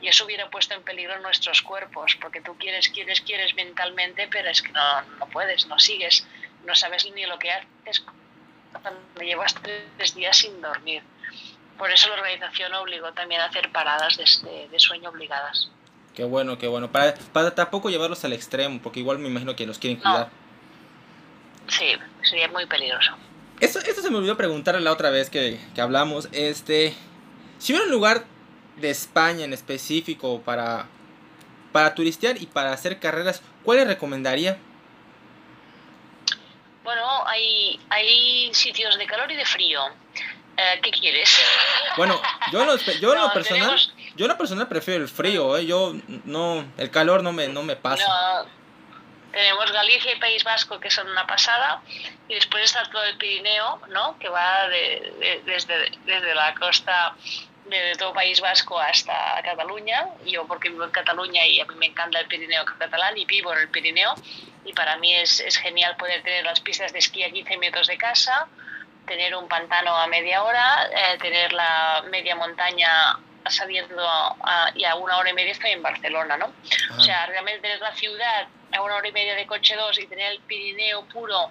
Y 0.00 0.08
eso 0.08 0.26
hubiera 0.26 0.48
puesto 0.50 0.74
en 0.74 0.82
peligro 0.82 1.18
nuestros 1.20 1.62
cuerpos, 1.62 2.16
porque 2.20 2.40
tú 2.40 2.56
quieres, 2.58 2.88
quieres, 2.90 3.20
quieres 3.22 3.54
mentalmente, 3.54 4.28
pero 4.28 4.50
es 4.50 4.62
que 4.62 4.72
no, 4.72 5.02
no 5.02 5.26
puedes, 5.26 5.66
no 5.66 5.78
sigues, 5.78 6.26
no 6.64 6.74
sabes 6.74 7.10
ni 7.12 7.24
lo 7.26 7.38
que 7.38 7.50
haces 7.50 8.04
cuando 8.72 9.20
llevas 9.20 9.54
tres 9.54 10.14
días 10.14 10.36
sin 10.36 10.60
dormir. 10.60 11.02
Por 11.78 11.90
eso 11.90 12.08
la 12.08 12.16
organización 12.16 12.74
obligó 12.74 13.12
también 13.12 13.40
a 13.40 13.46
hacer 13.46 13.72
paradas 13.72 14.16
de, 14.16 14.68
de 14.68 14.78
sueño 14.78 15.10
obligadas. 15.10 15.70
Qué 16.18 16.24
bueno, 16.24 16.58
qué 16.58 16.66
bueno. 16.66 16.90
Para, 16.90 17.14
para 17.32 17.54
tampoco 17.54 17.90
llevarlos 17.90 18.24
al 18.24 18.32
extremo, 18.32 18.80
porque 18.82 18.98
igual 18.98 19.20
me 19.20 19.28
imagino 19.28 19.54
que 19.54 19.64
los 19.64 19.78
quieren 19.78 20.00
cuidar. 20.00 20.28
Sí, 21.68 21.92
sería 22.22 22.48
muy 22.48 22.66
peligroso. 22.66 23.12
Esto, 23.60 23.78
esto 23.78 24.02
se 24.02 24.10
me 24.10 24.16
olvidó 24.18 24.36
preguntarle 24.36 24.80
la 24.80 24.90
otra 24.90 25.10
vez 25.10 25.30
que, 25.30 25.60
que 25.76 25.80
hablamos. 25.80 26.28
Este, 26.32 26.92
si 27.60 27.72
hubiera 27.72 27.86
un 27.86 27.92
lugar 27.92 28.24
de 28.78 28.90
España 28.90 29.44
en 29.44 29.52
específico 29.52 30.42
para, 30.42 30.88
para 31.70 31.94
turistear 31.94 32.42
y 32.42 32.46
para 32.46 32.72
hacer 32.72 32.98
carreras, 32.98 33.40
¿cuál 33.62 33.78
le 33.78 33.84
recomendaría? 33.84 34.58
Bueno, 36.82 37.28
hay, 37.28 37.78
hay 37.90 38.52
sitios 38.54 38.98
de 38.98 39.06
calor 39.06 39.30
y 39.30 39.36
de 39.36 39.46
frío. 39.46 39.82
Eh, 40.56 40.80
¿Qué 40.82 40.90
quieres? 40.90 41.40
Bueno, 41.96 42.20
yo 42.50 42.64
lo, 42.64 42.76
yo 42.76 43.14
no, 43.14 43.28
lo 43.28 43.32
personal, 43.32 43.60
tenemos... 43.60 43.94
yo 44.18 44.26
lo 44.26 44.36
personal 44.36 44.66
prefiero 44.66 45.02
el 45.04 45.08
frío, 45.08 45.56
¿eh? 45.56 45.64
yo 45.64 45.94
no, 46.24 46.64
el 46.76 46.90
calor 46.90 47.22
no 47.22 47.32
me, 47.32 47.46
no 47.46 47.62
me 47.62 47.76
pasa. 47.76 48.04
No, 48.04 48.50
tenemos 49.30 49.70
Galicia 49.70 50.12
y 50.12 50.18
País 50.18 50.42
Vasco, 50.42 50.80
que 50.80 50.90
son 50.90 51.08
una 51.08 51.24
pasada, 51.24 51.80
y 52.26 52.34
después 52.34 52.64
está 52.64 52.82
todo 52.90 53.04
el 53.04 53.16
Pirineo, 53.16 53.80
¿no? 53.90 54.18
que 54.18 54.28
va 54.28 54.68
desde, 55.46 55.92
desde 56.04 56.34
la 56.34 56.52
costa 56.56 57.14
de 57.66 57.94
todo 57.96 58.12
País 58.12 58.40
Vasco 58.40 58.80
hasta 58.80 59.40
Cataluña. 59.44 60.08
Yo 60.26 60.48
porque 60.48 60.68
vivo 60.68 60.82
en 60.82 60.90
Cataluña 60.90 61.46
y 61.46 61.60
a 61.60 61.64
mí 61.66 61.76
me 61.76 61.86
encanta 61.86 62.18
el 62.18 62.26
Pirineo 62.26 62.64
catalán 62.64 63.16
y 63.16 63.24
vivo 63.24 63.52
en 63.52 63.60
el 63.60 63.68
Pirineo. 63.68 64.16
Y 64.64 64.72
para 64.72 64.96
mí 64.96 65.14
es, 65.14 65.38
es 65.38 65.56
genial 65.58 65.96
poder 65.96 66.24
tener 66.24 66.44
las 66.44 66.58
pistas 66.58 66.92
de 66.92 66.98
esquí 66.98 67.22
a 67.22 67.30
15 67.30 67.56
metros 67.58 67.86
de 67.86 67.96
casa, 67.96 68.48
tener 69.06 69.36
un 69.36 69.46
pantano 69.46 69.96
a 69.96 70.08
media 70.08 70.42
hora, 70.42 70.88
eh, 70.90 71.18
tener 71.18 71.52
la 71.52 72.02
media 72.10 72.34
montaña 72.34 73.18
saliendo 73.48 73.96
a, 74.00 74.70
y 74.74 74.84
a 74.84 74.94
una 74.94 75.16
hora 75.16 75.30
y 75.30 75.32
media 75.32 75.52
estoy 75.52 75.70
en 75.70 75.82
Barcelona, 75.82 76.36
¿no? 76.36 76.52
O 76.96 77.00
sea, 77.00 77.26
realmente 77.26 77.60
tener 77.60 77.80
la 77.80 77.94
ciudad 77.94 78.48
a 78.72 78.82
una 78.82 78.96
hora 78.96 79.08
y 79.08 79.12
media 79.12 79.34
de 79.34 79.46
coche 79.46 79.76
2 79.76 79.98
y 80.00 80.06
tener 80.06 80.32
el 80.32 80.40
Pirineo 80.40 81.04
puro 81.06 81.50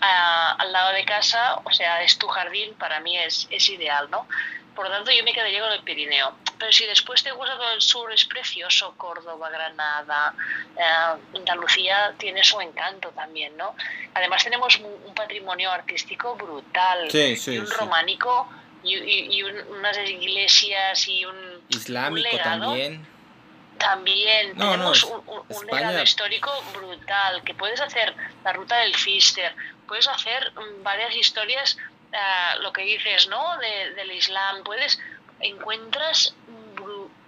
al 0.00 0.72
lado 0.72 0.92
de 0.92 1.04
casa, 1.04 1.60
o 1.64 1.70
sea, 1.72 2.02
es 2.02 2.18
tu 2.18 2.26
jardín, 2.28 2.74
para 2.74 3.00
mí 3.00 3.18
es, 3.18 3.46
es 3.50 3.68
ideal, 3.68 4.10
¿no? 4.10 4.26
Por 4.74 4.88
lo 4.88 4.92
tanto, 4.92 5.10
yo 5.10 5.22
me 5.24 5.32
quedaría 5.32 5.60
con 5.60 5.72
el 5.72 5.82
Pirineo. 5.82 6.32
Pero 6.58 6.72
si 6.72 6.86
después 6.86 7.22
te 7.22 7.32
gusta 7.32 7.56
todo 7.56 7.72
el 7.72 7.80
sur, 7.80 8.12
es 8.12 8.24
precioso. 8.24 8.94
Córdoba, 8.96 9.50
Granada, 9.50 10.34
eh, 10.76 11.36
Andalucía 11.36 12.14
tiene 12.16 12.44
su 12.44 12.60
encanto 12.60 13.10
también, 13.10 13.56
¿no? 13.56 13.74
Además, 14.14 14.44
tenemos 14.44 14.78
un, 14.78 15.14
patrimonio 15.14 15.70
artístico 15.70 16.34
brutal. 16.36 17.08
y 17.12 17.58
un 17.58 17.70
románico 17.70 18.48
y, 18.82 19.42
unas 19.42 19.98
iglesias 20.08 21.08
y 21.08 21.24
un. 21.24 21.36
Islámico 21.68 22.36
también. 22.42 23.06
También 23.78 24.58
tenemos 24.58 25.04
un, 25.04 25.66
legado 25.66 26.02
histórico 26.02 26.50
brutal, 26.74 27.42
que 27.44 27.54
puedes 27.54 27.80
hacer 27.80 28.14
la 28.44 28.52
ruta 28.52 28.76
del 28.76 28.94
Fister, 28.94 29.54
puedes 29.88 30.06
hacer 30.06 30.52
mm, 30.52 30.82
varias 30.82 31.16
historias 31.16 31.78
lo 32.60 32.72
que 32.72 32.82
dices, 32.82 33.28
¿no? 33.28 33.56
del 33.58 34.10
Islam, 34.12 34.62
puedes, 34.64 34.98
encuentras 35.40 36.34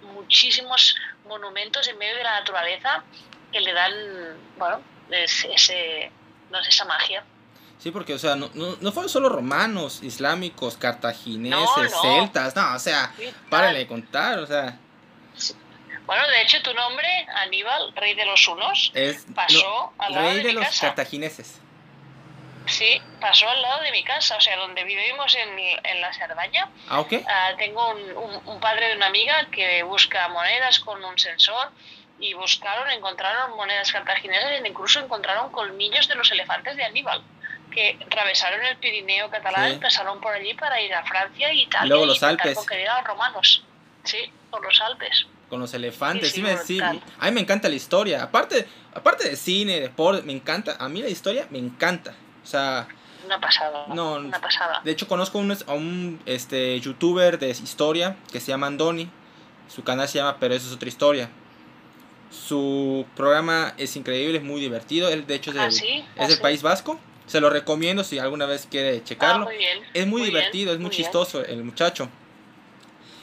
muchísimos 0.01 0.95
monumentos 1.25 1.87
en 1.87 1.97
medio 1.97 2.15
de 2.15 2.23
la 2.23 2.39
naturaleza 2.39 3.03
que 3.51 3.61
le 3.61 3.73
dan, 3.73 3.93
bueno, 4.57 4.81
ese, 5.09 6.11
no 6.49 6.63
sé, 6.63 6.69
esa 6.69 6.85
magia. 6.85 7.23
Sí, 7.79 7.91
porque, 7.91 8.13
o 8.13 8.19
sea, 8.19 8.35
no, 8.35 8.49
no, 8.53 8.91
fueron 8.93 9.09
solo 9.09 9.27
romanos, 9.27 10.01
islámicos, 10.03 10.77
cartagineses, 10.77 11.93
celtas, 12.01 12.55
no, 12.55 12.75
o 12.75 12.79
sea, 12.79 13.13
párenle 13.49 13.79
de 13.79 13.87
contar, 13.87 14.39
o 14.39 14.47
sea. 14.47 14.79
Bueno, 16.05 16.27
de 16.27 16.41
hecho, 16.41 16.61
tu 16.61 16.73
nombre, 16.73 17.07
Aníbal, 17.35 17.93
rey 17.95 18.13
de 18.13 18.25
los 18.25 18.47
unos, 18.47 18.91
es, 18.93 19.25
pasó 19.35 19.93
al 19.97 20.13
lado 20.13 20.29
rey 20.29 20.43
de, 20.43 20.53
los 20.53 20.79
cartagineses. 20.79 21.59
Sí, 22.67 23.01
pasó 23.19 23.49
al 23.49 23.61
lado 23.61 23.81
de 23.81 23.91
mi 23.91 24.03
casa, 24.03 24.37
o 24.37 24.41
sea, 24.41 24.55
donde 24.57 24.85
vivimos 24.85 25.35
en, 25.35 25.59
en 25.59 26.01
la 26.01 26.13
Cerdaña. 26.13 26.69
Ah, 26.87 27.01
ok. 27.01 27.13
Ah, 27.27 27.51
tengo 27.57 27.89
un, 27.89 28.41
un, 28.45 28.59
padre 28.61 28.87
de 28.89 28.95
una 28.95 29.07
amiga 29.07 29.47
que 29.51 29.83
busca 29.83 30.27
monedas 30.29 30.79
con 30.79 31.03
un 31.03 31.19
sensor 31.19 31.71
y 32.19 32.33
buscaron, 32.33 32.89
encontraron 32.91 33.57
monedas 33.57 33.91
cartaginesas 33.91 34.51
e 34.51 34.67
incluso 34.67 35.01
encontraron 35.01 35.51
colmillos 35.51 36.07
de 36.07 36.15
los 36.15 36.31
elefantes 36.31 36.77
de 36.77 36.85
Aníbal 36.85 37.21
que 37.73 37.97
atravesaron 38.05 38.63
el 38.65 38.77
Pirineo 38.77 39.29
catalán, 39.29 39.79
pasaron 39.79 40.21
por 40.21 40.33
allí 40.33 40.53
para 40.53 40.79
ir 40.81 40.93
a 40.93 41.03
Francia 41.03 41.51
y 41.53 41.63
Italia. 41.63 41.85
Y 41.85 41.89
luego 41.89 42.05
los 42.05 42.23
Alpes. 42.23 42.55
Los 42.55 43.03
romanos. 43.05 43.63
Sí, 44.03 44.17
por 44.49 44.63
los 44.63 44.79
Alpes. 44.81 45.27
Con 45.49 45.59
los 45.59 45.73
elefantes. 45.73 46.31
Sí, 46.31 46.41
me, 46.41 46.57
sí, 46.57 46.79
a 46.81 46.93
mí 46.93 47.31
me 47.31 47.41
encanta 47.41 47.69
la 47.69 47.75
historia. 47.75 48.23
Aparte, 48.23 48.67
aparte 48.93 49.29
de 49.29 49.35
cine, 49.35 49.79
deporte, 49.79 50.23
me 50.23 50.33
encanta. 50.33 50.77
A 50.79 50.89
mí 50.89 51.01
la 51.01 51.09
historia 51.09 51.47
me 51.49 51.59
encanta. 51.59 52.15
O 52.43 52.45
sea, 52.45 52.87
una 53.25 53.39
pasada. 53.39 53.85
No, 53.87 54.15
una 54.15 54.39
pasada. 54.39 54.81
De 54.83 54.91
hecho, 54.91 55.07
conozco 55.07 55.39
un, 55.39 55.51
a 55.51 55.73
un 55.73 56.21
este, 56.25 56.79
youtuber 56.79 57.39
de 57.39 57.49
historia 57.49 58.17
que 58.31 58.39
se 58.39 58.47
llama 58.47 58.67
Andoni. 58.67 59.09
Su 59.67 59.83
canal 59.83 60.07
se 60.07 60.19
llama 60.19 60.37
Pero 60.39 60.53
eso 60.53 60.67
es 60.67 60.73
otra 60.73 60.89
historia. 60.89 61.29
Su 62.29 63.05
programa 63.15 63.73
es 63.77 63.95
increíble, 63.95 64.39
es 64.39 64.43
muy 64.43 64.59
divertido. 64.59 65.09
Él, 65.09 65.25
de 65.27 65.35
hecho, 65.35 65.51
es, 65.51 65.81
del, 65.81 66.03
¿Ah, 66.17 66.25
es 66.25 66.39
País 66.39 66.61
Vasco. 66.61 66.99
Se 67.25 67.39
lo 67.39 67.49
recomiendo 67.49 68.03
si 68.03 68.19
alguna 68.19 68.45
vez 68.45 68.67
quiere 68.69 69.03
checarlo. 69.03 69.47
Ah, 69.47 69.87
es 69.93 70.07
muy, 70.07 70.23
divertido, 70.23 70.73
es 70.73 70.79
muy, 70.79 70.91
chistoso 70.91 71.43
el 71.43 71.63
muchacho. 71.63 72.09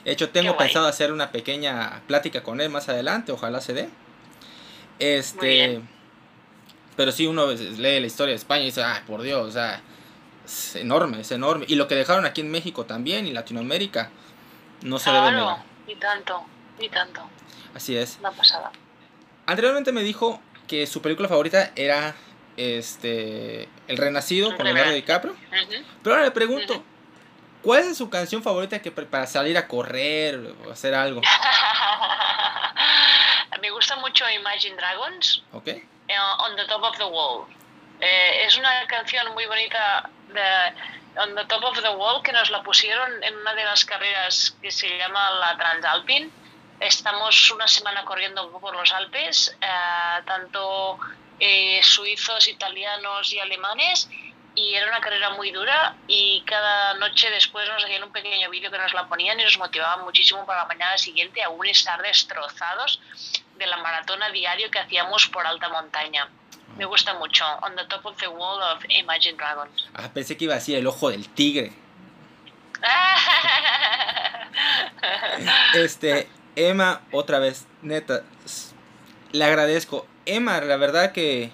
De 0.04 0.12
hecho, 0.12 0.30
tengo 0.30 0.56
pensado 0.56 0.86
hacer 0.86 1.12
una 1.12 1.30
pequeña 1.30 2.02
plática 2.06 2.42
con 2.42 2.60
él 2.60 2.70
más 2.70 2.88
adelante, 2.88 3.32
ojalá 3.32 3.60
se 3.60 3.74
dé. 3.74 3.88
Este. 4.98 5.80
Pero 6.96 7.12
sí, 7.12 7.26
uno 7.26 7.46
lee 7.46 8.00
la 8.00 8.06
historia 8.06 8.32
de 8.32 8.36
España 8.36 8.62
y 8.62 8.66
dice, 8.66 8.82
ay, 8.82 9.00
por 9.06 9.22
Dios, 9.22 9.48
o 9.48 9.50
sea, 9.50 9.80
es 10.44 10.76
enorme, 10.76 11.20
es 11.20 11.30
enorme. 11.30 11.64
Y 11.68 11.76
lo 11.76 11.88
que 11.88 11.94
dejaron 11.94 12.26
aquí 12.26 12.40
en 12.40 12.50
México 12.50 12.84
también 12.84 13.26
y 13.26 13.32
Latinoamérica, 13.32 14.10
no 14.82 14.98
se 14.98 15.10
debe 15.10 15.32
negar. 15.32 15.58
Ni 15.86 15.94
tanto, 15.96 16.44
ni 16.78 16.88
tanto. 16.88 17.22
Así 17.74 17.96
es. 17.96 18.16
Una 18.20 18.32
pasada. 18.32 18.72
Anteriormente 19.46 19.92
me 19.92 20.02
dijo 20.02 20.40
que 20.66 20.86
su 20.86 21.02
película 21.02 21.28
favorita 21.28 21.72
era 21.74 22.14
este 22.56 23.68
El 23.88 23.96
Renacido 23.96 24.56
con 24.56 24.64
Leonardo 24.64 24.92
DiCaprio. 24.92 25.36
Pero 26.02 26.14
ahora 26.14 26.26
le 26.26 26.30
pregunto, 26.30 26.82
¿cuál 27.62 27.80
es 27.80 27.96
su 27.96 28.10
canción 28.10 28.42
favorita 28.42 28.80
que 28.80 28.90
para 28.90 29.26
salir 29.26 29.56
a 29.56 29.68
correr 29.68 30.54
o 30.66 30.70
hacer 30.70 30.94
algo? 30.94 31.20
me 33.60 33.70
gusta 33.70 33.96
mucho 33.96 34.28
Imagine 34.28 34.76
Dragons. 34.76 35.42
Ok. 35.52 35.68
Eh, 35.68 35.84
on 36.38 36.56
the 36.56 36.64
Top 36.66 36.82
of 36.82 36.96
the 36.96 37.04
Wall. 37.04 37.46
Eh, 38.00 38.44
es 38.46 38.56
una 38.56 38.86
canción 38.86 39.32
muy 39.34 39.46
bonita 39.46 40.08
de 40.28 41.20
On 41.20 41.34
the 41.34 41.44
Top 41.44 41.62
of 41.64 41.80
the 41.82 41.90
Wall 41.90 42.22
que 42.22 42.32
nos 42.32 42.50
la 42.50 42.62
pusieron 42.62 43.22
en 43.22 43.36
una 43.36 43.54
de 43.54 43.64
las 43.64 43.84
carreras 43.84 44.56
que 44.62 44.70
se 44.70 44.96
llama 44.96 45.30
la 45.32 45.56
Transalpine. 45.56 46.30
Estamos 46.78 47.50
una 47.50 47.68
semana 47.68 48.04
corriendo 48.04 48.50
por 48.58 48.74
los 48.74 48.90
Alpes, 48.92 49.54
eh, 49.60 50.22
tanto 50.24 50.98
suizos, 51.83 52.48
italianos 52.48 53.33
y 53.33 53.38
alemanes, 53.38 54.09
y 54.55 54.74
era 54.74 54.88
una 54.88 55.00
carrera 55.00 55.31
muy 55.31 55.50
dura 55.53 55.96
y 56.07 56.42
cada 56.42 56.94
noche 56.94 57.31
después 57.31 57.68
nos 57.68 57.85
hacían 57.85 58.03
un 58.03 58.12
pequeño 58.12 58.50
vídeo 58.50 58.70
que 58.70 58.79
nos 58.79 58.92
la 58.92 59.09
ponían 59.09 59.38
y 59.40 59.44
nos 59.44 59.59
motivaban 59.59 60.05
muchísimo 60.05 60.44
para 60.44 60.62
la 60.62 60.68
mañana 60.68 60.98
siguiente 60.98 61.42
aún 61.42 61.66
estar 61.66 62.00
destrozados 62.03 63.00
de 63.57 63.66
la 63.66 63.76
maratona 63.76 64.31
diario 64.31 64.70
que 64.70 64.79
hacíamos 64.79 65.29
por 65.29 65.46
alta 65.46 65.68
montaña. 65.68 66.29
Me 66.76 66.85
gusta 66.85 67.14
mucho. 67.14 67.44
On 67.62 67.74
the 67.76 67.85
top 67.87 68.07
of 68.07 68.16
the 68.18 68.29
wall 68.29 68.61
of 68.62 68.85
Imagine 68.88 69.37
Dragons. 69.37 69.88
Ah, 69.94 70.09
pensé 70.12 70.37
que 70.37 70.44
iba 70.44 70.55
a 70.55 70.59
decir 70.59 70.79
el 70.79 70.87
ojo 70.87 71.11
del 71.11 71.29
tigre. 71.29 71.72
este, 75.74 76.29
Emma, 76.57 77.03
otra 77.12 77.38
vez, 77.38 77.66
neta, 77.83 78.22
le 79.33 79.44
agradezco. 79.44 80.07
Emma, 80.36 80.60
la 80.60 80.76
verdad 80.76 81.12
que 81.12 81.50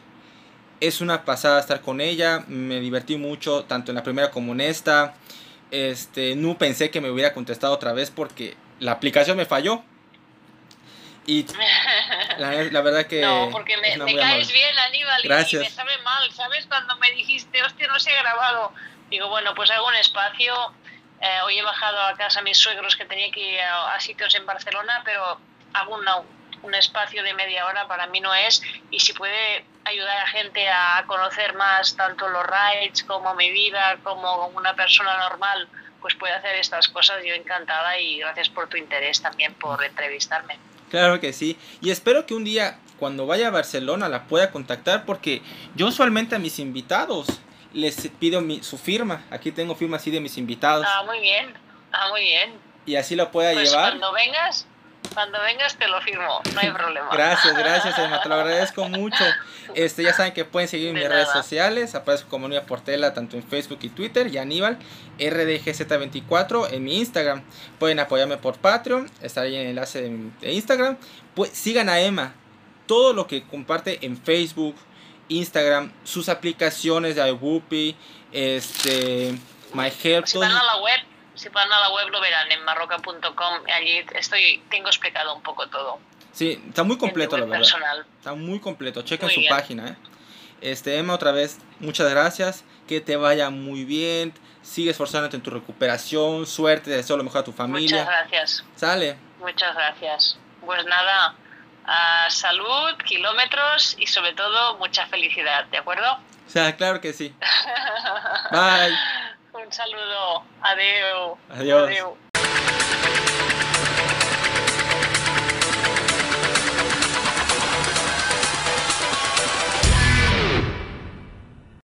es 0.80 1.00
una 1.00 1.24
pasada 1.24 1.60
estar 1.60 1.80
con 1.80 2.00
ella. 2.00 2.44
Me 2.48 2.80
divertí 2.80 3.16
mucho, 3.16 3.64
tanto 3.64 3.90
en 3.90 3.96
la 3.96 4.02
primera 4.02 4.30
como 4.30 4.52
en 4.52 4.60
esta. 4.60 5.14
Este, 5.70 6.36
no 6.36 6.56
pensé 6.58 6.90
que 6.90 7.00
me 7.00 7.10
hubiera 7.10 7.32
contestado 7.34 7.74
otra 7.74 7.92
vez 7.92 8.10
porque 8.10 8.56
la 8.78 8.92
aplicación 8.92 9.36
me 9.36 9.46
falló. 9.46 9.82
Y 11.26 11.44
la, 12.38 12.80
verdad 12.82 13.06
que... 13.06 13.20
No, 13.20 13.48
porque 13.50 13.76
me, 13.78 13.96
caes 14.16 14.52
bien, 14.52 14.78
Aníbal, 14.78 15.22
Gracias. 15.24 15.62
y 15.62 15.64
me 15.64 15.70
sabe 15.70 15.98
mal, 16.04 16.30
¿sabes? 16.32 16.66
Cuando 16.66 16.96
me 16.98 17.10
dijiste, 17.12 17.62
hostia, 17.64 17.88
no 17.88 17.98
se 17.98 18.10
ha 18.10 18.22
grabado. 18.22 18.72
Digo, 19.10 19.28
bueno, 19.28 19.54
pues 19.54 19.70
hago 19.70 19.88
un 19.88 19.96
espacio. 19.96 20.54
Eh, 21.20 21.40
hoy 21.44 21.58
he 21.58 21.62
bajado 21.62 22.00
a 22.02 22.14
casa 22.16 22.40
a 22.40 22.42
mis 22.42 22.58
suegros 22.58 22.94
que 22.94 23.06
tenía 23.06 23.30
que 23.32 23.54
ir 23.54 23.60
a, 23.60 23.98
sitios 23.98 24.34
en 24.36 24.46
Barcelona, 24.46 25.02
pero 25.04 25.40
hago 25.72 25.94
un 26.62 26.74
espacio 26.74 27.22
de 27.22 27.34
media 27.34 27.66
hora 27.66 27.86
para 27.88 28.06
mí 28.06 28.20
no 28.20 28.34
es. 28.34 28.62
Y 28.90 29.00
si 29.00 29.12
puede 29.12 29.64
ayudar 29.84 30.16
a 30.18 30.26
gente 30.28 30.68
a 30.68 31.04
conocer 31.06 31.54
más 31.54 31.96
tanto 31.96 32.28
los 32.28 32.44
rides 32.44 33.04
como 33.04 33.34
mi 33.34 33.50
vida, 33.50 33.98
como 34.02 34.48
una 34.48 34.74
persona 34.74 35.18
normal, 35.18 35.68
pues 36.00 36.14
puede 36.14 36.34
hacer 36.34 36.54
estas 36.56 36.88
cosas. 36.88 37.22
Yo 37.24 37.34
encantada 37.34 37.98
y 37.98 38.18
gracias 38.18 38.48
por 38.48 38.68
tu 38.68 38.76
interés 38.76 39.20
también 39.22 39.54
por 39.54 39.82
entrevistarme. 39.84 40.58
Claro 40.90 41.20
que 41.20 41.32
sí. 41.32 41.58
Y 41.80 41.90
espero 41.90 42.26
que 42.26 42.34
un 42.34 42.44
día, 42.44 42.78
cuando 42.98 43.26
vaya 43.26 43.48
a 43.48 43.50
Barcelona, 43.50 44.08
la 44.08 44.24
pueda 44.24 44.50
contactar 44.50 45.04
porque 45.04 45.42
yo 45.74 45.86
usualmente 45.88 46.36
a 46.36 46.38
mis 46.38 46.58
invitados 46.58 47.26
les 47.72 48.08
pido 48.18 48.40
mi, 48.40 48.62
su 48.62 48.78
firma. 48.78 49.24
Aquí 49.30 49.52
tengo 49.52 49.74
firma 49.74 49.96
así 49.96 50.10
de 50.10 50.20
mis 50.20 50.38
invitados. 50.38 50.86
Ah, 50.88 51.02
muy 51.04 51.20
bien. 51.20 51.52
Ah, 51.92 52.08
muy 52.10 52.22
bien. 52.22 52.54
Y 52.86 52.96
así 52.96 53.16
lo 53.16 53.30
pueda 53.30 53.52
pues 53.52 53.70
llevar. 53.70 53.90
Cuando 53.90 54.12
vengas, 54.12 54.66
cuando 55.16 55.40
vengas 55.40 55.74
te 55.76 55.88
lo 55.88 55.98
firmo, 56.02 56.42
no 56.52 56.60
hay 56.60 56.70
problema. 56.70 57.08
Gracias, 57.10 57.56
gracias, 57.56 57.98
Emma, 58.00 58.20
te 58.20 58.28
lo 58.28 58.34
agradezco 58.34 58.86
mucho. 58.86 59.24
Este, 59.74 60.02
ya 60.02 60.12
saben 60.12 60.34
que 60.34 60.44
pueden 60.44 60.68
seguir 60.68 60.92
mis 60.92 61.08
redes 61.08 61.30
sociales, 61.30 61.94
aparezco 61.94 62.28
como 62.28 62.48
Nueva 62.48 62.66
Portela 62.66 63.14
tanto 63.14 63.38
en 63.38 63.42
Facebook 63.42 63.78
y 63.80 63.88
Twitter, 63.88 64.26
y 64.26 64.36
Aníbal, 64.36 64.78
RDGZ24 65.18 66.70
en 66.70 66.84
mi 66.84 66.98
Instagram. 66.98 67.42
Pueden 67.78 67.98
apoyarme 67.98 68.36
por 68.36 68.58
Patreon, 68.58 69.10
está 69.22 69.40
ahí 69.40 69.54
en 69.54 69.62
el 69.62 69.66
enlace 69.68 70.02
de, 70.02 70.52
Instagram. 70.52 70.98
Pues 71.34 71.48
sigan 71.48 71.88
a 71.88 71.98
Emma, 71.98 72.34
todo 72.84 73.14
lo 73.14 73.26
que 73.26 73.42
comparte 73.42 74.04
en 74.04 74.18
Facebook, 74.18 74.76
Instagram, 75.30 75.94
sus 76.04 76.28
aplicaciones 76.28 77.16
de 77.16 77.26
iWhoopie, 77.26 77.96
este, 78.32 79.34
My 79.72 79.90
Help. 80.02 80.26
Si 80.26 80.36
van 80.36 80.50
a 80.50 80.62
la 80.62 80.82
web, 80.82 81.00
si 81.36 81.48
van 81.50 81.72
a 81.72 81.80
la 81.80 81.90
web 81.90 82.08
lo 82.08 82.20
verán 82.20 82.50
en 82.50 82.64
marroca.com. 82.64 83.62
Allí 83.72 84.04
estoy, 84.14 84.62
tengo 84.70 84.88
explicado 84.88 85.34
un 85.34 85.42
poco 85.42 85.68
todo. 85.68 85.98
Sí, 86.32 86.62
está 86.68 86.82
muy 86.82 86.98
completo, 86.98 87.36
la 87.38 87.46
verdad. 87.46 88.04
Está 88.18 88.34
muy 88.34 88.60
completo. 88.60 89.02
Chequen 89.02 89.30
su 89.30 89.42
página. 89.48 89.88
¿eh? 89.88 89.96
Este, 90.60 90.98
Emma, 90.98 91.14
otra 91.14 91.32
vez, 91.32 91.58
muchas 91.80 92.10
gracias. 92.10 92.64
Que 92.86 93.00
te 93.00 93.16
vaya 93.16 93.50
muy 93.50 93.84
bien. 93.84 94.34
Sigue 94.62 94.90
esforzándote 94.90 95.36
en 95.36 95.42
tu 95.42 95.50
recuperación. 95.50 96.46
Suerte, 96.46 96.90
deseo 96.90 97.16
lo 97.16 97.24
mejor 97.24 97.40
a 97.40 97.44
tu 97.44 97.52
familia. 97.52 98.02
Muchas 98.02 98.06
gracias. 98.06 98.64
Sale. 98.74 99.16
Muchas 99.38 99.74
gracias. 99.74 100.38
Pues 100.64 100.84
nada, 100.84 101.34
salud, 102.28 102.96
kilómetros 103.04 103.96
y 103.98 104.06
sobre 104.06 104.32
todo 104.34 104.76
mucha 104.78 105.06
felicidad, 105.06 105.66
¿de 105.66 105.78
acuerdo? 105.78 106.12
O 106.46 106.50
sea, 106.50 106.76
claro 106.76 107.00
que 107.00 107.12
sí. 107.12 107.34
Bye. 108.50 108.96
Un 109.56 109.72
saludo. 109.72 110.42
Adiós. 110.60 111.38
Adiós. 111.48 111.88
Adiós. 111.88 112.85